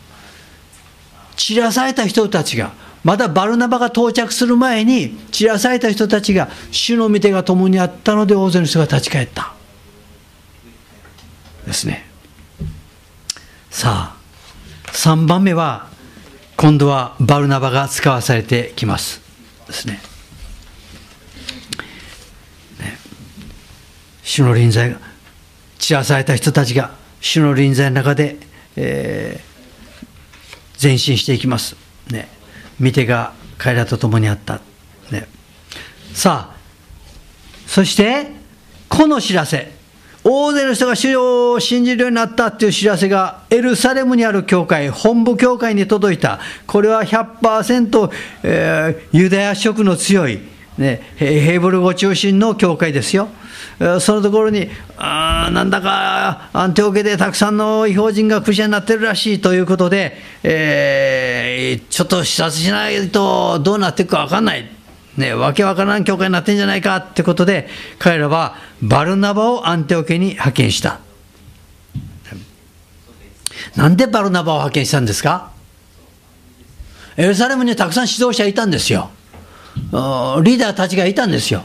[1.35, 2.71] 散らされた人たちが
[3.03, 9.53] まだバルナバが到着する前に散らされた人たちが主の御手が共にあったので大勢の人が立ち返った。
[11.65, 12.07] ですね。
[13.69, 14.17] さあ
[14.93, 15.89] 3番目は
[16.55, 19.19] 今度はバルナバが使わされてきます。
[19.67, 19.99] ですね。
[22.79, 22.97] ね。
[24.23, 25.06] 主の臨在が
[25.79, 28.37] 散らされた人たちが主の臨在の中で、
[28.75, 31.75] えー、前進していきます。
[32.11, 32.29] ね、
[32.79, 34.61] 見てが彼らと共にあった。
[35.11, 35.27] ね、
[36.13, 36.57] さあ、
[37.65, 38.27] そして、
[38.87, 39.71] この知らせ、
[40.23, 46.39] 大勢の人が主を信じるようになったっていう知らせがエルサレムにある教会、本部教会に届いた。
[46.65, 48.11] これは100%、
[48.43, 50.39] えー、ユダヤ色の強い
[50.77, 53.29] ね、ヘーブル語中心の教会ですよ。
[53.99, 64.67] そのところに、あなんだかアンテオケでたくさんの違法人がクリスチャになってるらしいということで、えー、ちょっと視察しないとどうなっていくか分かんない。
[65.15, 70.99] ね、わけわからん教会になってんじゃないかってことで、彼らはバルナバをアンテオケに派遣した。
[73.75, 75.51] なんでバルナバを派遣したんですか？
[77.15, 79.09] エルサレムにたくさん指導者いたんですよ。
[79.75, 81.63] リーダーたちがいたんですよ。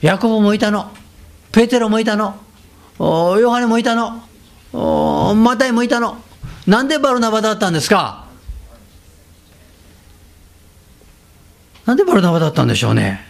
[0.00, 0.90] ヤコブもいたの。
[1.54, 2.34] ペテロもいたの。
[2.98, 4.24] ヨハネもいたの。
[5.36, 6.18] マタイもいたの。
[6.66, 8.26] なんでバルナバだったんですか？
[11.86, 13.20] なんでバルナバだったんでしょうね。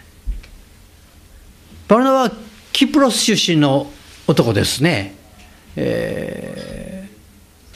[1.87, 2.31] バルナバは
[2.73, 3.91] キプロス出身の
[4.27, 5.17] 男ですね。
[5.77, 7.11] え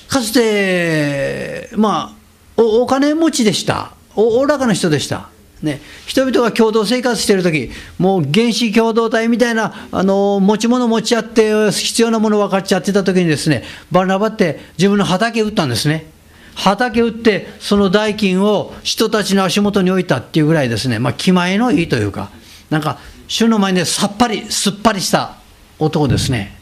[0.09, 2.17] ー、かつて、ま
[2.57, 3.93] あお、お金持ちでした。
[4.17, 5.29] おおらかな人でした。
[5.63, 16.07] ね、人々が共同生活しているとき、もう原始共同体みたいなあの持ち物持ち合って、必要なもの分かっちゃってたときにですね、バナバって自分の畑売ったんですね。
[16.55, 22.31] 畑売って、その代金を人たちの足元に置いたっていうぐらいですね、まあ、気前のいいというか、
[22.69, 25.37] なんか、主の前にさっぱり、すっぱりした
[25.79, 26.57] 男ですね。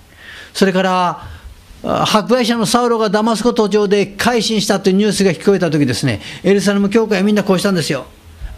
[0.53, 1.23] それから、
[1.83, 8.07] 迫害者のサウロがダマスコ途上で改心したというニュースが聞こえたときですね、エルサレム教会はみんなこうしたんですよ。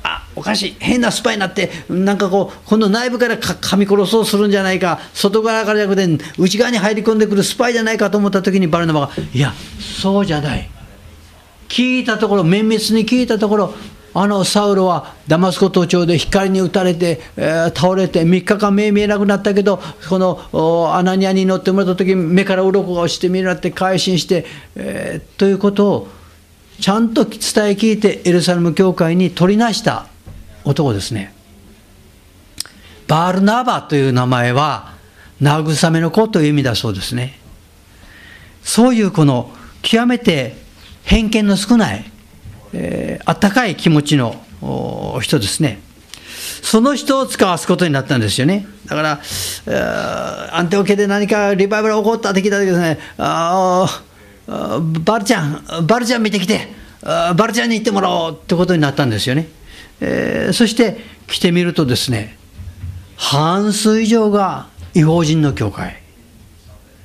[0.03, 9.53] あおかしい、変なスパイになって、なんかこう、今度内部から噛み殺そうするんじゃないか、外側からじゃなくて、内側に入り込んでくるスパイじゃないかと思ったときに、バルナバが、いや、
[10.01, 10.71] そうじゃない。
[11.69, 13.75] 聞いたところ、綿密に聞いたところ、
[14.15, 26.09] あのサウロはダマスコ途上で光に打たれて、えー、倒れて、3日間目見えなくなったけど、このアナニアに乗ってもらったとき、目から鱗が落ちて見られて、改心して、えー、ということを
[26.81, 27.41] ちゃんと伝え
[27.73, 30.07] 聞いて、エルサレム教会に取りなした
[30.64, 31.35] 男ですね。
[33.07, 34.95] バールナバという名前は、
[35.43, 37.38] 慰めの子という意味だそうですね。
[38.62, 39.51] そういうこの
[39.83, 40.57] 極めて
[41.05, 42.05] 偏見の少ない、
[42.75, 44.37] えー、あったかい気持ちの
[45.23, 45.81] 人ですね。
[46.62, 48.67] その人を使わすことになったんですよね。
[48.87, 49.21] だから、
[49.67, 54.03] え、アンテオケで何かリバイバル起こったって聞いた時ですね、あ
[54.49, 56.69] バルちゃん、バルちゃん見てきて、
[57.03, 59.47] バルちゃんに行ってもらおうってことになったんですよね。
[60.01, 62.39] えー、そして来てみるとですね、
[63.17, 66.01] 半数以上が違法人の教会。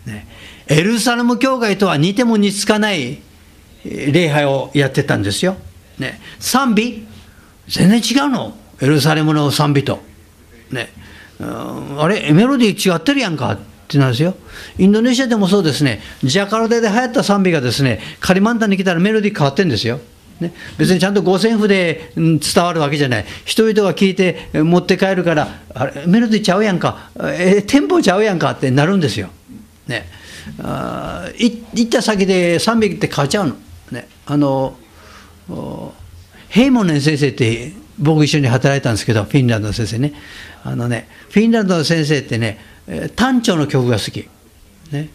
[0.06, 0.27] ね、
[0.67, 3.19] エルサレム教会とは似ても似つかない
[3.84, 5.58] 礼拝をやってたんですよ。
[5.99, 7.06] ね、賛美？
[7.67, 8.56] 全然違うの。
[8.82, 10.01] エルサレムの賛美と。
[10.71, 10.89] ね、
[11.39, 14.35] あれメロディー違ってるやんかってなんですよ。
[14.77, 19.99] インドネシアでもそうですね、ジャカルタで流行った賛美がですね、カリマンタンに来たらメロディー変わってるんですよ。
[20.39, 29.29] ね、別にちゃんと五線譜で伝わるわけじゃない、人々が聞いて持って帰るから、あれメロディーちゃうやんか、えー、テンポちゃうやんかってなるんですよ。
[29.87, 30.07] ね、
[30.61, 33.55] あ行った先で賛美って変わっちゃうの。
[33.91, 34.75] ね、あの
[36.49, 40.13] ヘイモネン先生って僕一緒に働いたんですけどフィンランドの先生ね
[40.63, 42.59] あのねフィンランドの先生ってね
[43.15, 44.27] 単調の曲が好き。
[44.91, 45.09] ね。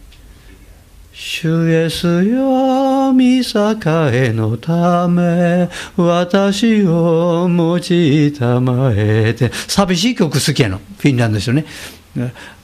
[1.12, 9.50] 主イエスよ見境のため私を用いたまえて。
[9.52, 10.78] 寂しい曲好きやの。
[10.78, 11.64] フィンランドの人ね。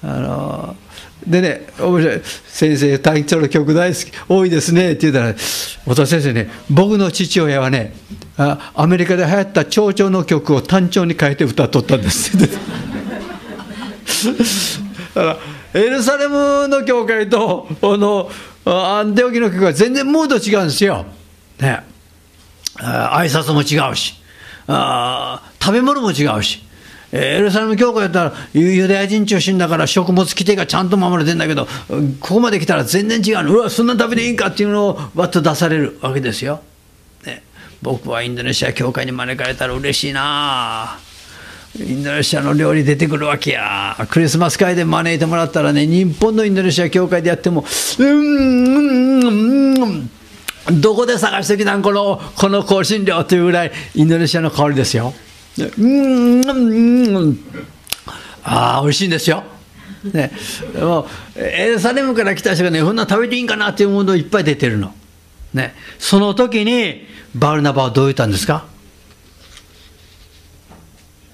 [0.02, 0.76] あの
[1.26, 7.94] でね、面白い、先生、単調の曲大好き、多いですねって言ったら、太田先生ね、僕の父親はね、
[8.36, 12.36] あアメリカで流行った長調の曲を単調に変えて歌っとったんです
[15.14, 15.38] だか
[15.74, 18.30] らエルサレムの教会とこの
[18.64, 21.04] アンテオキの曲は全然ムード違うんですよ。
[21.60, 21.84] ね、
[22.76, 24.14] 挨拶も違うし
[24.66, 26.64] あ、食べ物も違うし。
[27.12, 31.68] エルサレム教会やったらユダヤ人中心だから食物規定がちゃんと守れてんだけど
[32.20, 36.60] ここまで来たら全然違ううわそんな食べていいんかっていうのをわっと出されるわけですよ。
[37.24, 37.44] ね、
[37.82, 40.98] 僕はインドネシア教会に招かれたら嬉しいなあ
[41.76, 47.64] インドネシアの料理出てくるわけやクリスマス会で招いてもらったらね日本のインドネシア教会でやっても
[47.98, 50.10] うんうんうん
[50.80, 55.12] どこで探してきたんこのこの香辛料というぐらいインドネシアの香りですよ。
[55.78, 57.38] うんうん
[58.44, 59.44] ああ美味しいんですよ。
[60.12, 60.32] ね、
[60.74, 61.06] も
[61.36, 64.94] うエルサレムから来た人がねこんな食べていいんかなっていうものいっぱい出てるの。
[65.52, 68.66] ね、その時にバルナバはどう言ったんですか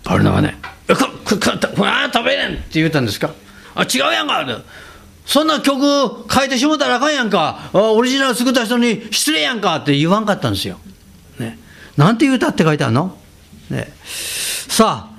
[0.04, 3.30] バルナバね「こここあ食べれん」って言ったんですか？
[3.74, 4.44] あ違うやんか
[5.26, 5.80] そんな曲
[6.28, 10.80] 変えてしもたらあかんやんかオリジナル作った人に失礼やんかって言わんかったんですよ。
[11.38, 11.58] ね、
[11.96, 13.16] なんて言うたって書いてあるの？
[13.68, 13.92] ね、
[14.68, 15.10] さ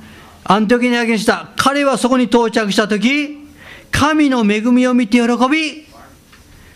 [0.46, 1.52] あ、アンテオキに派遣した。
[1.56, 3.48] 彼はそこに到着したとき、
[3.92, 5.88] 神の恵みを見て喜び、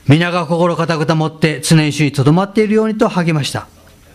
[0.08, 3.68] 皆が心固く保って常に主にとどまっているようにと励ました。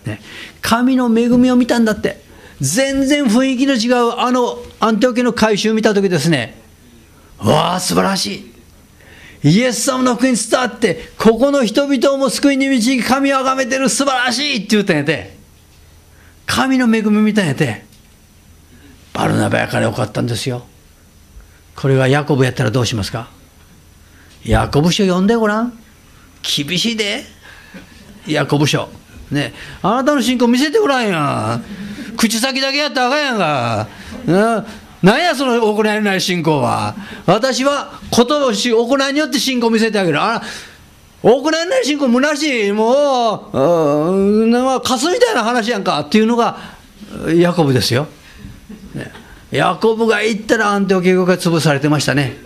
[0.07, 0.23] ね、
[0.63, 2.30] 神の恵みを見たんだって。
[2.61, 6.61] 全然雰囲気の違うあのアンテオキの改宗を見たときですね、
[7.39, 8.51] わあ、素晴らし
[9.43, 9.51] い。
[9.51, 15.39] イエス様の福音伝わって、ここの人々をも救いに導き、神を崇めてる素晴らしいって言ったんやて。
[16.45, 17.87] 神の恵み見たんやて。
[19.15, 20.67] バルナバやからよかったんですよ。
[21.75, 23.31] これがヤコブやったらどうしますか？
[24.45, 25.79] ヤコブ書読んでごらん。
[26.43, 27.25] 厳しいで。
[28.27, 28.91] ヤコブ書。
[29.31, 29.53] ね。
[29.83, 31.61] あなたの信仰見せてごらんや。
[32.17, 33.89] 口先だけやったらあかんやんか。
[34.27, 34.67] な
[35.03, 36.95] なんやその行いない信仰は。
[37.27, 40.21] 私はことをし行いによって信仰見せてあげる。
[40.21, 40.43] あら
[41.23, 42.73] 行いない信仰虚しい。
[42.73, 46.59] もう、うん、なんかカスみたいな話やんかっていうのが
[47.35, 48.07] ヤコブですよ。
[48.95, 49.11] ね
[49.51, 52.37] ヤコブが行ったらアンテオケ語が潰されてましたね。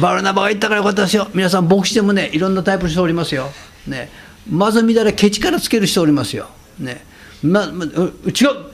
[0.00, 1.28] バルナバが行ったからよかったですよ。
[1.34, 3.50] 皆さん、牧師でもね、いろんなタイプの人おりますよ。
[3.86, 4.10] ね、
[4.48, 6.48] まず見たらケチからつける人おりますよ。
[6.78, 7.04] ね、
[7.42, 8.02] まま、違うっ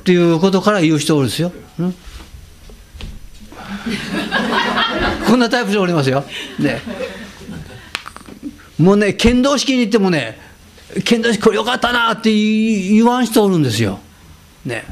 [0.03, 1.49] ていうことから言う人おるんですよ。
[1.49, 1.53] ん
[5.27, 6.25] こんなタイプの人おりますよ。
[6.59, 6.83] ね、
[8.79, 10.39] もうね、剣道式に行ってもね、
[11.05, 14.01] 剣道式これよかったなって言わん人おるんですよ。
[14.65, 14.85] ね。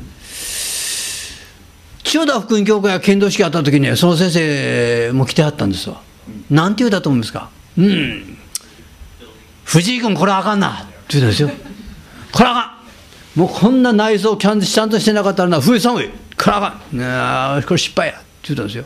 [2.03, 6.01] 千代田福音教会が剣道式あった時に、ね、その先生も来てはったんですわ。
[6.51, 8.39] なんて言うだと思うんですかうん。
[9.73, 11.49] 藤井君、これあかんなって言うんですよ？
[12.31, 12.79] これあか
[13.35, 13.41] ん。
[13.41, 17.01] もうこんな内装ちゃんとちゃんとしてなかったらな、藤井さん、これあかん。
[17.01, 18.85] あこれ失敗やって言ったんですよ？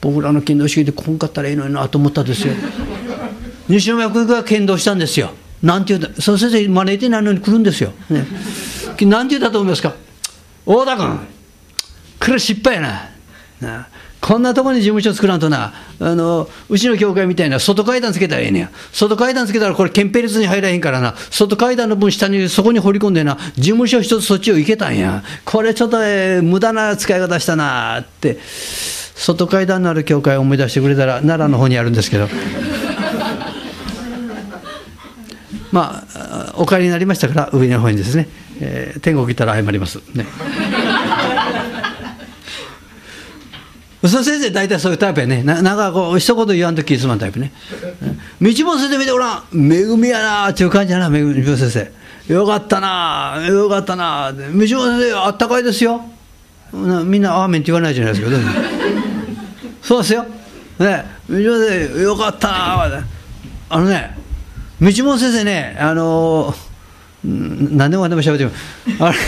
[0.00, 2.54] 僕らの剣道式でこんかったらいいのになと思ったんですよ。
[3.68, 5.30] 西宮君が剣道したんですよ。
[5.62, 7.92] なんて言うだ、その先生招いてないのに来るんですよ。
[8.10, 8.26] ね、
[9.06, 9.94] なんて言うだと思いますか？
[10.66, 11.20] 大田君、
[12.18, 13.10] これ失敗やな。
[13.60, 13.88] な
[14.22, 18.70] こんなところに事務所作らんとな、あのうちの教会みたいな外階段つけたらええねや。
[18.92, 25.24] 外階段つけたらこれ、憲兵列に入らへんからな、外階段の分下にそこに掘り込んでな、事務所一つそっちを行けたんや。
[25.44, 28.38] これちょっと、えー、無駄な使い方したなって、
[29.16, 32.28] 外階段のある教会を思い出してくれたら、奈良の方にあるんですけど。
[35.72, 38.28] まあ、お帰りになりましたから、上の方にですね、
[38.60, 39.98] えー、天国行ったら謝ります。
[40.14, 40.26] ね
[44.02, 45.44] 嘘先生、大体そういうタイプやね。
[45.44, 47.52] ななんかこう、一言言わんと気すまんタイプね。
[48.40, 49.72] 道も先生見てごらん。
[49.72, 51.92] 恵みやなっていう感じやな、恵み先生。
[52.32, 56.02] よかったなよかったな道も先生、あったかいですよ。
[56.72, 58.36] みんな、アーメンって言わないじゃないですか。
[59.82, 60.24] そうですよ。
[60.80, 63.04] ね、道も先生、よかったな
[63.68, 64.16] あのね、
[64.80, 68.56] 道も先生ね、あのー、何でも何でも喋って
[68.98, 69.18] あれ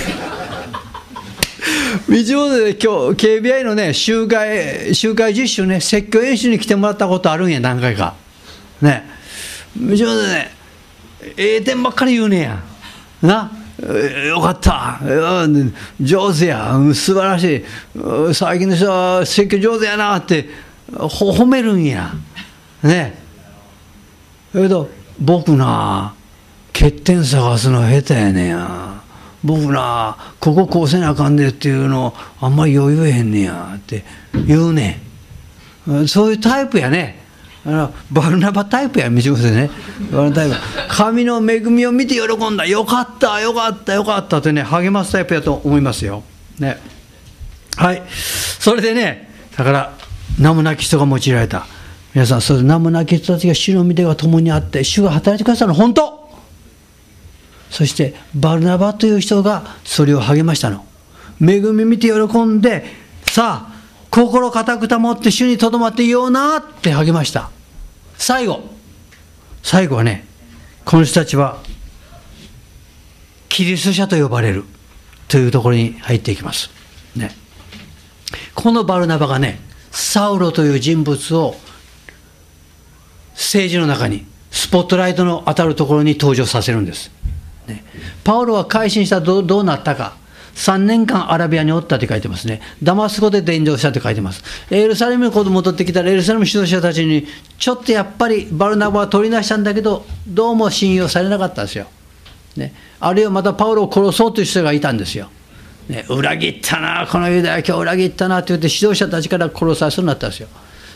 [2.09, 8.15] 道もで今日 KBI のね集会集会実習ね説教演習に来てもらったことあるんや何回か。
[8.83, 9.05] ね。
[9.77, 10.51] 道もでね
[11.37, 12.63] ええ点ばっかり言うねや。
[13.23, 13.51] な。
[14.29, 15.01] よかった。
[16.01, 16.75] 上手や。
[16.95, 18.35] 素晴らしい。
[18.35, 20.49] 最近の人は説教上手やなって
[20.93, 22.13] 褒めるんや。
[22.83, 23.19] ね。
[24.55, 24.89] えけど
[25.21, 26.15] 僕な
[26.73, 28.94] 欠点探すの下手やねや。
[29.45, 34.03] 僕なこここうせなあかんでっていうのあんまり余裕へんねやって
[34.47, 35.01] 言うね
[36.09, 37.23] そういうタイプやね。
[37.67, 39.71] あのバルナバタイプや道子でね。
[40.11, 40.57] バルナタイプ。
[40.89, 42.67] 神の恵みを見て喜んだ。
[42.67, 46.23] よかったよかったよかったってね励ますタイプやと思いますよ。
[46.59, 46.79] ね。
[47.77, 48.03] はい。
[48.09, 49.95] それでねだから
[50.39, 51.67] 名もなき人が用いられた。
[52.15, 56.24] 皆さんそれ名もなき人たちが主の御手が共にあって主が働いてくださるの本当。
[57.75, 60.87] そしてバルナバという人がそれを励ましたの。
[61.41, 62.85] 恵み見て喜んで、
[63.27, 63.75] さあ、
[64.11, 67.51] 心固く保って主にとどまっていようなって励ました。
[68.17, 68.63] 最後、
[69.65, 70.25] 最後はね、
[70.85, 71.59] この人たちは、
[73.49, 74.63] キリスト者と呼ばれる
[75.27, 76.71] というところに入っていきます。
[77.17, 77.35] ね、
[78.55, 79.59] このバルナバがね、
[79.91, 81.57] サウロという人物を
[83.33, 87.11] 政治の中に、スポットライトの当たるところに登場させるんです。
[87.67, 87.85] ね、
[88.25, 90.17] パウロは改心したらどうなったか、
[90.55, 97.27] 3年間アラビアにおったって書いてますね、ダマスコで伝道したって書いてます、エルサレムに子供戻ってきたら、エルサレム指導者たちに、
[97.59, 101.87] ちょっとやっぱりバルナバは取り出したんだけど、どうも信用されなかったんですよ、
[102.57, 105.29] ね、あるいはまたパウロを殺そうという人がいたんですよ、
[105.89, 110.49] ね、裏切ったな、このユダヤ教裏切ったなって言って、指導者たちから殺されそうになったんですよ、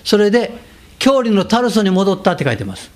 [0.05, 0.53] それで、
[0.99, 2.91] 教理のタルソに戻ったって書いてます。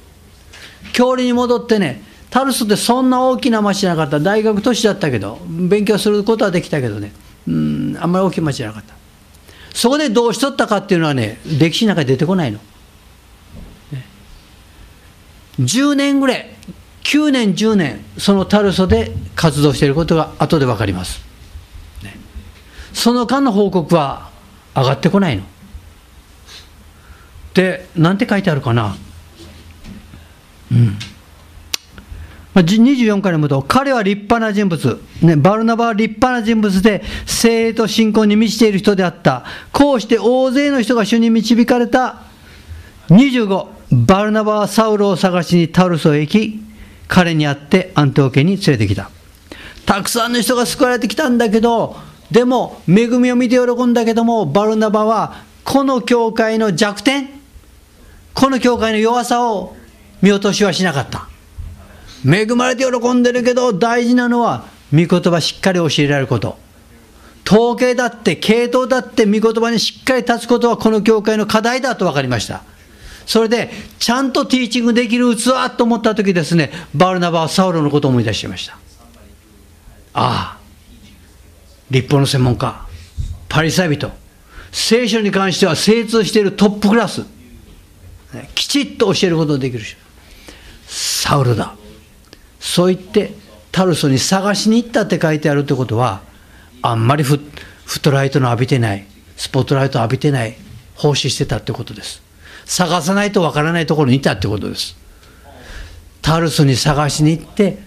[0.93, 2.03] 教理に戻ってね、
[2.33, 7.13] タルスってそんな大きな町じゃなかった、大学都市だったけど、勉強することはできたけどね、
[7.47, 8.95] うんあんまり大きい町じゃなかった。
[9.75, 12.59] そこでどうしとったかっていうのはね歴史の中に出てこないの、
[13.91, 14.07] ね、
[15.61, 16.55] 10年ぐらい
[17.05, 21.21] 9年10年そのタルソで活動していることが後で分かります、
[22.95, 24.31] その間の報告は
[24.75, 25.43] 上がってこないの。
[27.53, 28.97] で何て書いてあるかな。
[30.71, 30.99] うん。
[32.61, 39.45] 24から読むと、彼は立派な人物、ね、バルナバは立派な人物で、精霊と信仰に満ちている人であった。
[39.73, 42.23] こうして大勢の人が主に導かれた。
[43.09, 43.67] 25、
[44.07, 46.63] バルナバはサウロを探しにタルソへ行き、
[47.09, 49.11] 彼に会ってアンテオ家に連れてきた。
[49.87, 51.97] たくさんの人が救われてきたんだけど、
[52.31, 57.29] でも、恵みを見て喜んだけども、バルナバは、この教会の弱点、
[58.35, 59.77] この教会の弱さを
[60.21, 61.32] 見落としはしなかった。
[62.25, 66.59] 恵まれて喜んでるけど大事なのは御言葉しっかり教えられること。
[67.45, 72.63] 統計だって系統だって御言葉にしっかり立つことはこの教会の課題だと分かりました。
[73.27, 78.79] それでちゃんとティーチングできる器と思った時ですねバルナバはサウロのことを思い出しました。
[80.15, 80.59] ああ
[81.91, 82.87] 立法の専門家
[83.49, 84.11] パリサイ人。
[84.71, 87.27] 聖書に関しては精通しているトップクラス。
[88.55, 89.99] きちっと教えることができる人。
[90.87, 91.75] サウルだ。
[92.63, 93.35] そう言って
[93.73, 96.23] タルソに探しに行ったって書いてあるってことは
[96.81, 99.05] あんまりフットライトの浴びてない
[99.37, 100.57] スポットライト浴びてない
[100.95, 102.23] 奉仕してたってことです。
[102.65, 104.97] 探さないとわからないところにいたってことです。
[106.23, 107.79] タルソに探しに行って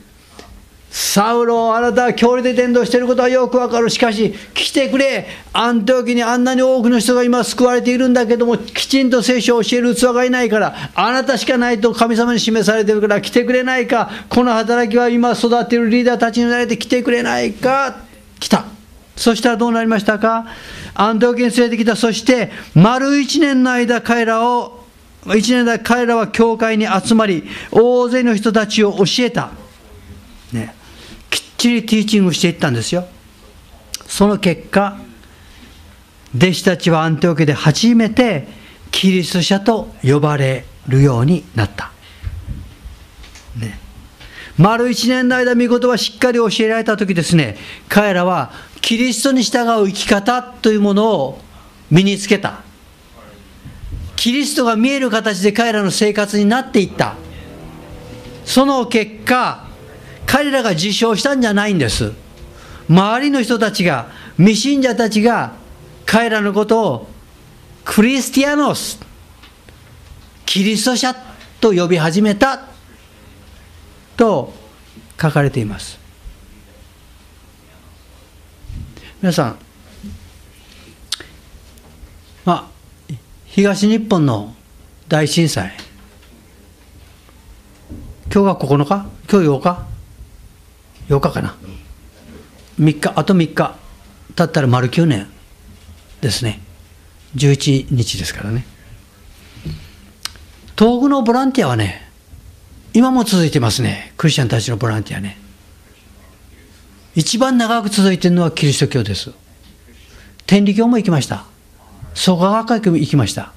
[0.97, 3.89] サウロあなたは教理で伝道していることはよくわかる。
[3.89, 5.27] しかし、来てくれ。
[5.51, 14.09] あん時にあんなに多くの人が今救われているんだけども、きちんと聖書を教える器がいないから、あなたしかないと神様に示されているから来てくれないか。
[14.29, 17.97] この働きは今育っているリーダーたちになれて来てくれないか。
[18.39, 18.63] 来た。
[19.17, 20.45] そしたらどうなりましたか？
[20.93, 21.97] アントキに連れてきた。
[21.97, 24.85] そして、丸一年の間彼らを、
[25.35, 29.51] 一年の間彼らは教会に集まり、大勢の人たちを教えた。
[30.53, 30.73] ね。
[31.57, 33.07] ちりティーチングしていったんですよ。
[34.07, 34.97] その結果
[36.35, 38.47] 弟子たちはアンテオ家で初めて
[38.91, 41.91] キリスト者と呼ばれるようになった、
[43.59, 43.79] ね、
[44.57, 47.57] 丸一年の間御言葉しっかり教えられた時ですね
[47.89, 48.51] 彼らは
[48.81, 51.39] キリストに従う生き方というものを
[51.89, 52.61] 身につけた。
[54.15, 57.15] キリストが見える形で彼らの生活になっていった。
[58.45, 59.64] その結果
[60.25, 62.11] 彼らが自称したんじゃないんです。
[62.89, 65.53] 周りの人たちが未信者たちが
[66.05, 67.09] 彼らのことを
[67.83, 68.99] クリスティアノス
[70.45, 71.15] キリスト者
[71.59, 72.67] と呼び始めた
[74.17, 74.53] と
[75.19, 75.97] 書かれています。
[79.21, 79.57] 皆さん
[82.43, 83.15] まあ
[83.45, 84.53] 東日本の
[85.07, 85.73] 大震災
[88.31, 89.07] 今日が9日？
[89.31, 89.94] 今日8日？
[91.09, 91.55] 8日かな。
[92.79, 93.75] 3日あと3日。
[94.35, 95.27] 経ったら丸9年。
[96.21, 96.61] ですね。
[97.35, 98.65] 11日ですからね。
[100.77, 102.09] 東北のボランティアはね
[102.93, 104.13] 今も続いてますね。
[104.17, 105.37] クリスチャンたちのボランティアね。
[107.13, 109.31] 一番長く続いてるのはキリスト教です。
[110.45, 111.45] 天理教も行きました。
[112.13, 113.53] 創価学会も行きました。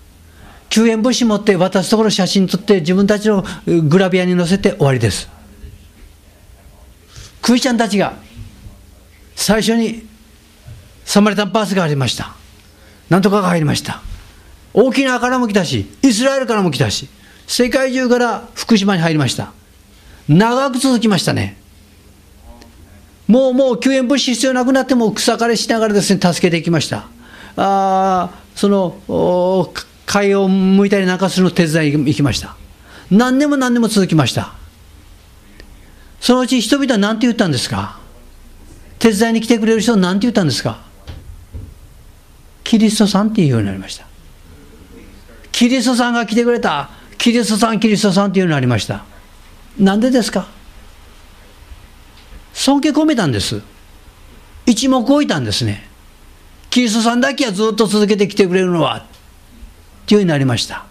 [0.68, 5.28] 救援物資持って渡すところ写真撮って自分たちのグラビアに載せて終わりです。
[7.48, 8.12] クリスチャンたちが
[9.34, 10.06] 最初に
[11.06, 12.36] サマリタンパースがありました。
[13.08, 14.02] なんとかが入りました。
[14.74, 17.08] 沖縄からも来たしイスラエルからも来たし
[17.46, 19.54] 世界中から福島に入りました。
[20.28, 21.56] 長く続きましたね。
[23.26, 27.06] もうもう救援物資必要なくなっても草刈りしながらですね助けていきました。
[27.56, 29.72] あその
[30.04, 32.56] 海を向いたりなんかするの手伝いに行きました。
[33.10, 34.57] 何年も何年も続きました。
[36.20, 37.98] そのうち人々は何て言ったんですか？
[38.98, 40.80] 手伝いに来てくれる人は何て言ったんですか？
[42.64, 44.06] キリストさんっていうようになりました。
[45.52, 46.90] キリストさんが来てくれた。
[47.16, 49.04] キリストさんキリストさんっていうようになりました。
[49.78, 50.46] なんでですか？
[52.52, 53.62] 尊敬込めたんです。
[54.66, 55.88] 一目置いたんですね。
[56.68, 58.96] キリストさんだけはずっと続けてきてくれるのは。
[58.98, 59.02] っ
[60.06, 60.84] ていうようになりました。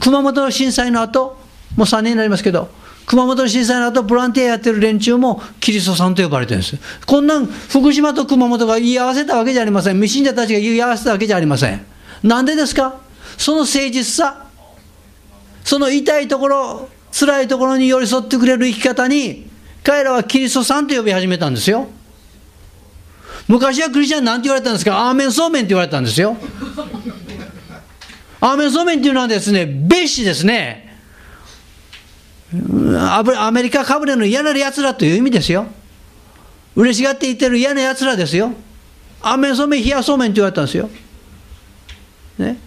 [0.00, 1.38] 熊本の震災の後
[1.76, 2.68] もう3年になりますけど
[3.06, 6.78] 熊本震災の後ボランティアやってる連中もキリストさんと呼ばれてるんです。
[7.06, 9.96] こんなん福島と熊本が言い合わせたわけじゃありません。
[9.96, 11.84] 未信者たちが言い合わせたわけじゃありません。
[12.22, 13.00] なんでですか？
[13.36, 14.46] その誠実さ。
[15.64, 19.50] その痛いところ辛いところに寄り添ってくれる生き方に
[19.82, 21.88] 彼らはキリストさんと呼び始めたんですよ。
[23.48, 25.08] 昔はクリスチャンなんて言われたんですか？
[25.08, 26.36] アーメンそうめんって言われたんですよ。
[28.40, 30.83] アーメンそうめんっていうのはですね、蔑視ですね。
[32.98, 35.66] アメリカかぶれの嫌なる奴らという意味ですよ。
[36.76, 38.52] 嬉しがって言ってる嫌な奴らですよ。
[39.22, 40.90] アメンそうめん、冷やそうめんって言われたんですよ。
[42.38, 42.58] ね、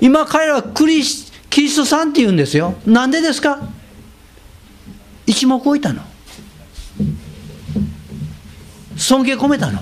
[0.00, 2.74] 今彼らはクリスキリストさんって言うんですよ。
[2.86, 3.60] なんでですか？
[5.26, 6.02] 一目置いたの。
[8.96, 9.80] 尊敬込めたの。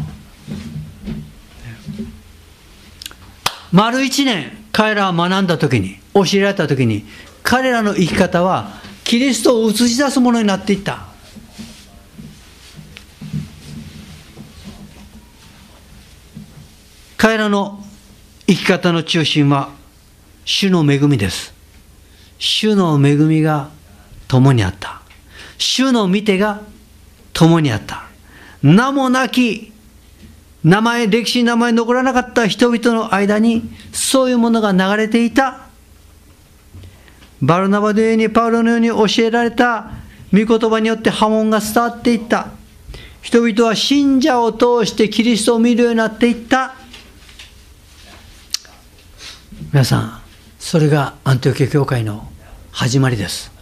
[3.72, 7.04] 丸一年、彼らは学んだ時に、教えられた時に、
[7.42, 11.06] 彼らの生き方は、キリストを映し出すものになっていった。
[17.16, 17.84] 彼らの
[18.48, 19.70] 生き方の中心は、
[20.44, 21.54] 主の恵みです。
[22.38, 23.70] 主の恵みが
[24.26, 25.00] 共にあった。
[25.56, 26.62] 主の見てが
[27.32, 28.06] 共にあった。
[28.60, 29.72] 名もなき
[30.64, 35.65] 名前、歴史に名前残らなかった人々の間にそういうものが流れていた。
[37.46, 39.92] バルナバのようにパウロのように教えられた
[40.32, 42.48] 御言葉によって波紋が伝わっていった。
[43.22, 46.74] 人々は信者を通してキリストを見るようになっていった。
[49.72, 50.20] 皆さん、
[50.58, 52.26] それがアンティオケ教会の
[52.72, 53.52] 始まりです。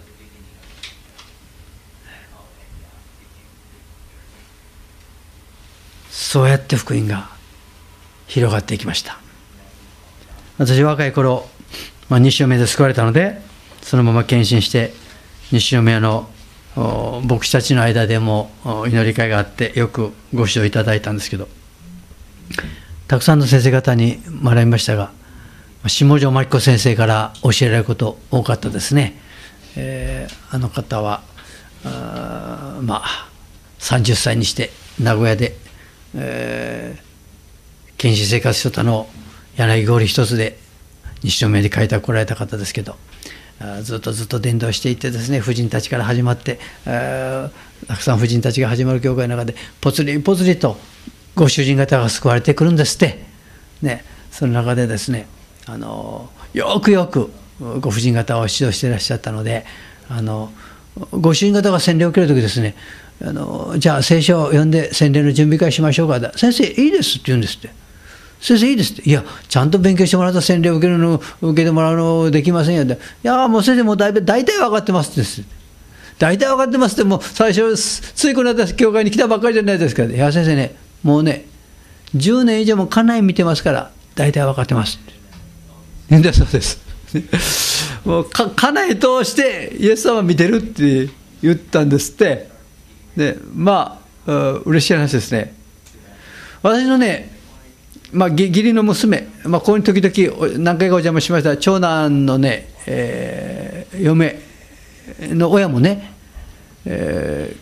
[6.09, 7.29] そうやって福音が
[8.29, 9.19] 広がっていきました
[10.59, 11.47] 私若い頃、
[12.09, 13.44] まあ、西宮で救われたので
[13.85, 14.93] そのまま献身して
[15.53, 16.29] 西宮の
[17.25, 18.51] 牧師たちの間でも
[18.89, 21.49] 祈り会があってよくご指導いただいたんですけど
[23.07, 25.13] たくさんの先生方に学びましたが
[25.87, 29.21] 下條真紀子先生から教えられること多かったですね、
[29.77, 31.23] えー、あの方は
[31.85, 33.29] あまあ
[33.79, 35.63] 30歳にして名古屋で
[36.17, 39.09] えー、検視生活所との
[39.57, 40.59] 柳氷一つで
[41.23, 42.97] 西宮に書いてこられた方ですけど
[43.83, 47.51] ずっとずっと伝道していってですね婦人たちから始まって、た
[47.97, 50.77] くさん婦人たちが始まる教会の中でぽつりぽつりと
[51.35, 53.25] ご主人方が救われてくるんですって、
[53.83, 55.27] ね、その中でですね
[55.67, 57.31] あのよくよく
[57.81, 59.65] ご婦人方を指導していらっしゃったので
[60.09, 60.53] あの
[61.13, 62.77] ご主人方が洗礼を受ける時ですね
[63.23, 66.33] あのじゃあ聖書を読んで洗礼の準備会しましょうか。
[66.37, 67.84] 先生いいですって言うんですって。
[68.45, 69.09] 先生いいですって。
[69.09, 72.93] いやちゃんと勉強してもらった洗礼を受けるの受けてもらうのできませんよって。
[72.93, 75.49] いやもう先生もう大大体分かってますって
[76.19, 80.05] 大体分かってますってもう最初ついこの間教会に来たばっかりじゃないですか。
[80.05, 81.47] いや先生ねもうね
[82.15, 85.01] 10年以上も家内見てますから大体分かってます。
[85.03, 86.81] ってだそうです。
[88.05, 91.09] もう家内通してイエス様見てるって
[91.41, 92.51] 言ったんですって。
[93.17, 95.55] でまあ嬉しい話ですね。
[96.63, 97.34] 私のね、
[98.15, 101.57] まあ、義理の娘、まあ、ここに時々何回かお邪魔しました。
[101.57, 104.39] 長男のね、えー、嫁
[105.21, 106.13] の親もね、
[106.87, 107.57] え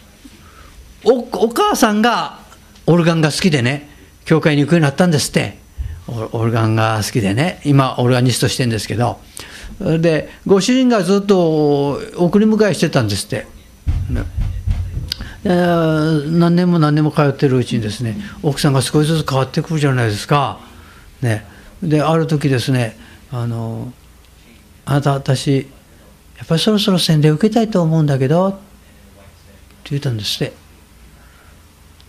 [1.02, 2.40] ー、おお母さんが
[2.86, 3.88] オルガンが好きでね
[4.26, 5.60] 教会に行くようになったんですって。
[6.08, 9.20] オルガンが好きでね今オルガニストしてるんですけど。
[9.80, 13.46] でご主人がずっと送り迎えしてたんですって。
[14.10, 14.26] えー、
[15.44, 20.60] 何年も何年も通ってるうちにですね奥さんが少しずつ変わってくるじゃないですか。
[21.20, 21.44] ね、
[21.82, 22.96] である時ですね
[23.30, 23.92] あの
[24.84, 25.68] 「あなた私
[26.38, 28.58] やっぱりそろそろ洗礼受けたいと思うんだけど」って
[29.90, 30.54] 言ったんですって。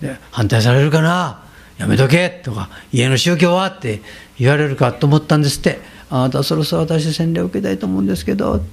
[0.02, 1.44] で反対されるかな？
[1.78, 2.30] やめとけ。
[2.44, 3.68] とか家の宗教は？
[3.68, 4.02] って
[4.38, 5.80] 言われるかと思ったんですって。
[6.10, 8.58] あなたそろそろ私洗礼を受けたいと思うんですけど。
[8.58, 8.66] って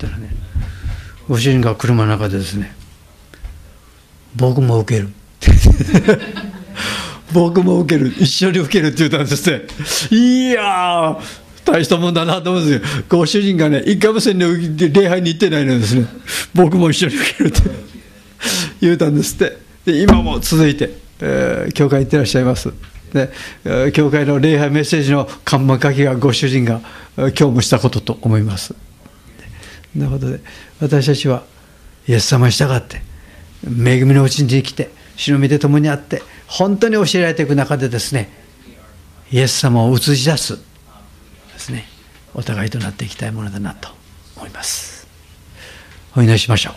[0.00, 0.34] 言ったらね
[1.28, 2.76] ご主人が車の中でですね
[4.36, 5.08] 僕も受ける。
[7.32, 8.12] 僕も受ける。
[8.18, 11.18] 一緒に受けるって言ったんですっていや
[11.64, 13.02] 大したもんだなと思うんですよ。
[13.08, 16.06] ご主人がね一回も洗礼礼拝に行ってないのですね。
[16.54, 17.62] 僕も一緒に受けるって。
[18.80, 19.58] 言うたんですって。
[19.84, 22.72] で今も続いて、えー、教会行ってらっしゃいます。
[23.12, 23.30] で
[23.92, 26.80] 教会の礼拝メッセージの看板書きがご主人が
[27.16, 28.74] 今日もしたことと思います。
[29.94, 30.40] なるほどで
[30.80, 31.44] 私たちは
[32.06, 33.00] イエス様に従って
[33.66, 38.30] 恵みのうちに生きて主の御で共にあって本当に教えられていく中でですね
[39.32, 41.86] イエス様を映し出すですね
[42.34, 43.88] お互いとなっていきたいものだなと
[44.36, 45.08] 思います。
[46.14, 46.74] お祈りしましょう。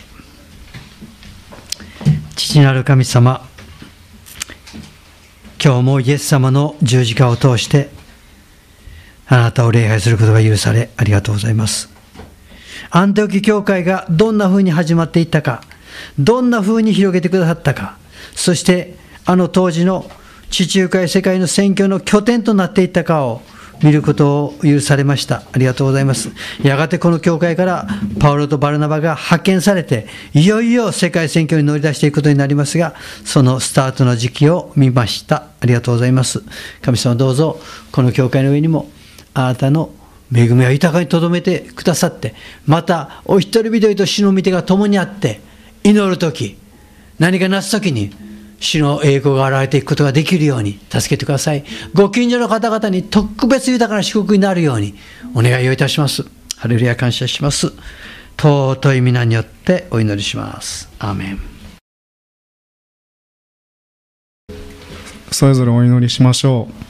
[2.34, 3.46] 父なる神様
[5.62, 7.90] 今日もイエス様の十字架を通して
[9.26, 11.90] あなたを礼拝することが許されありがとうございます。
[12.90, 15.62] アンテオキ教会がどんな風に始まっていったか
[16.18, 17.96] どんな風に広げてくださったか
[18.34, 20.10] そしてあの当時の
[20.50, 23.42] 地中海世界の宣教の拠点となっていったかを
[23.82, 25.42] 見ることを許されました。
[25.52, 26.30] ありがとうございます。
[26.62, 27.88] やがてこの教会から
[28.18, 32.94] パウロとバルナバが派遣されて、いよいよ世界選挙に乗り出していくことになりますが、
[33.24, 35.44] そのスタートの時期を見ました。
[35.60, 36.42] ありがとうございます。
[36.82, 37.58] 神様どうぞ、
[37.92, 38.90] この教会の上にも、
[39.32, 39.90] あなたの
[40.34, 42.34] 恵みは豊かにとどめてくださって、
[42.66, 45.40] また、お一人一人と死の御手が共にあって、
[45.82, 46.56] 祈るとき、
[47.18, 48.12] 何かなすときに、
[48.60, 51.64] 主の栄光が現れていくことができるように助けてください。
[51.94, 54.94] ご近所の方々に特別豊かな祝福になるように
[55.34, 56.26] お願いをいたします。
[56.56, 57.72] ハレルヤ感謝します。
[58.36, 60.90] 尊い皆によってお祈りします。
[60.98, 61.38] アーメン。
[65.30, 66.89] それぞれお祈りしましょう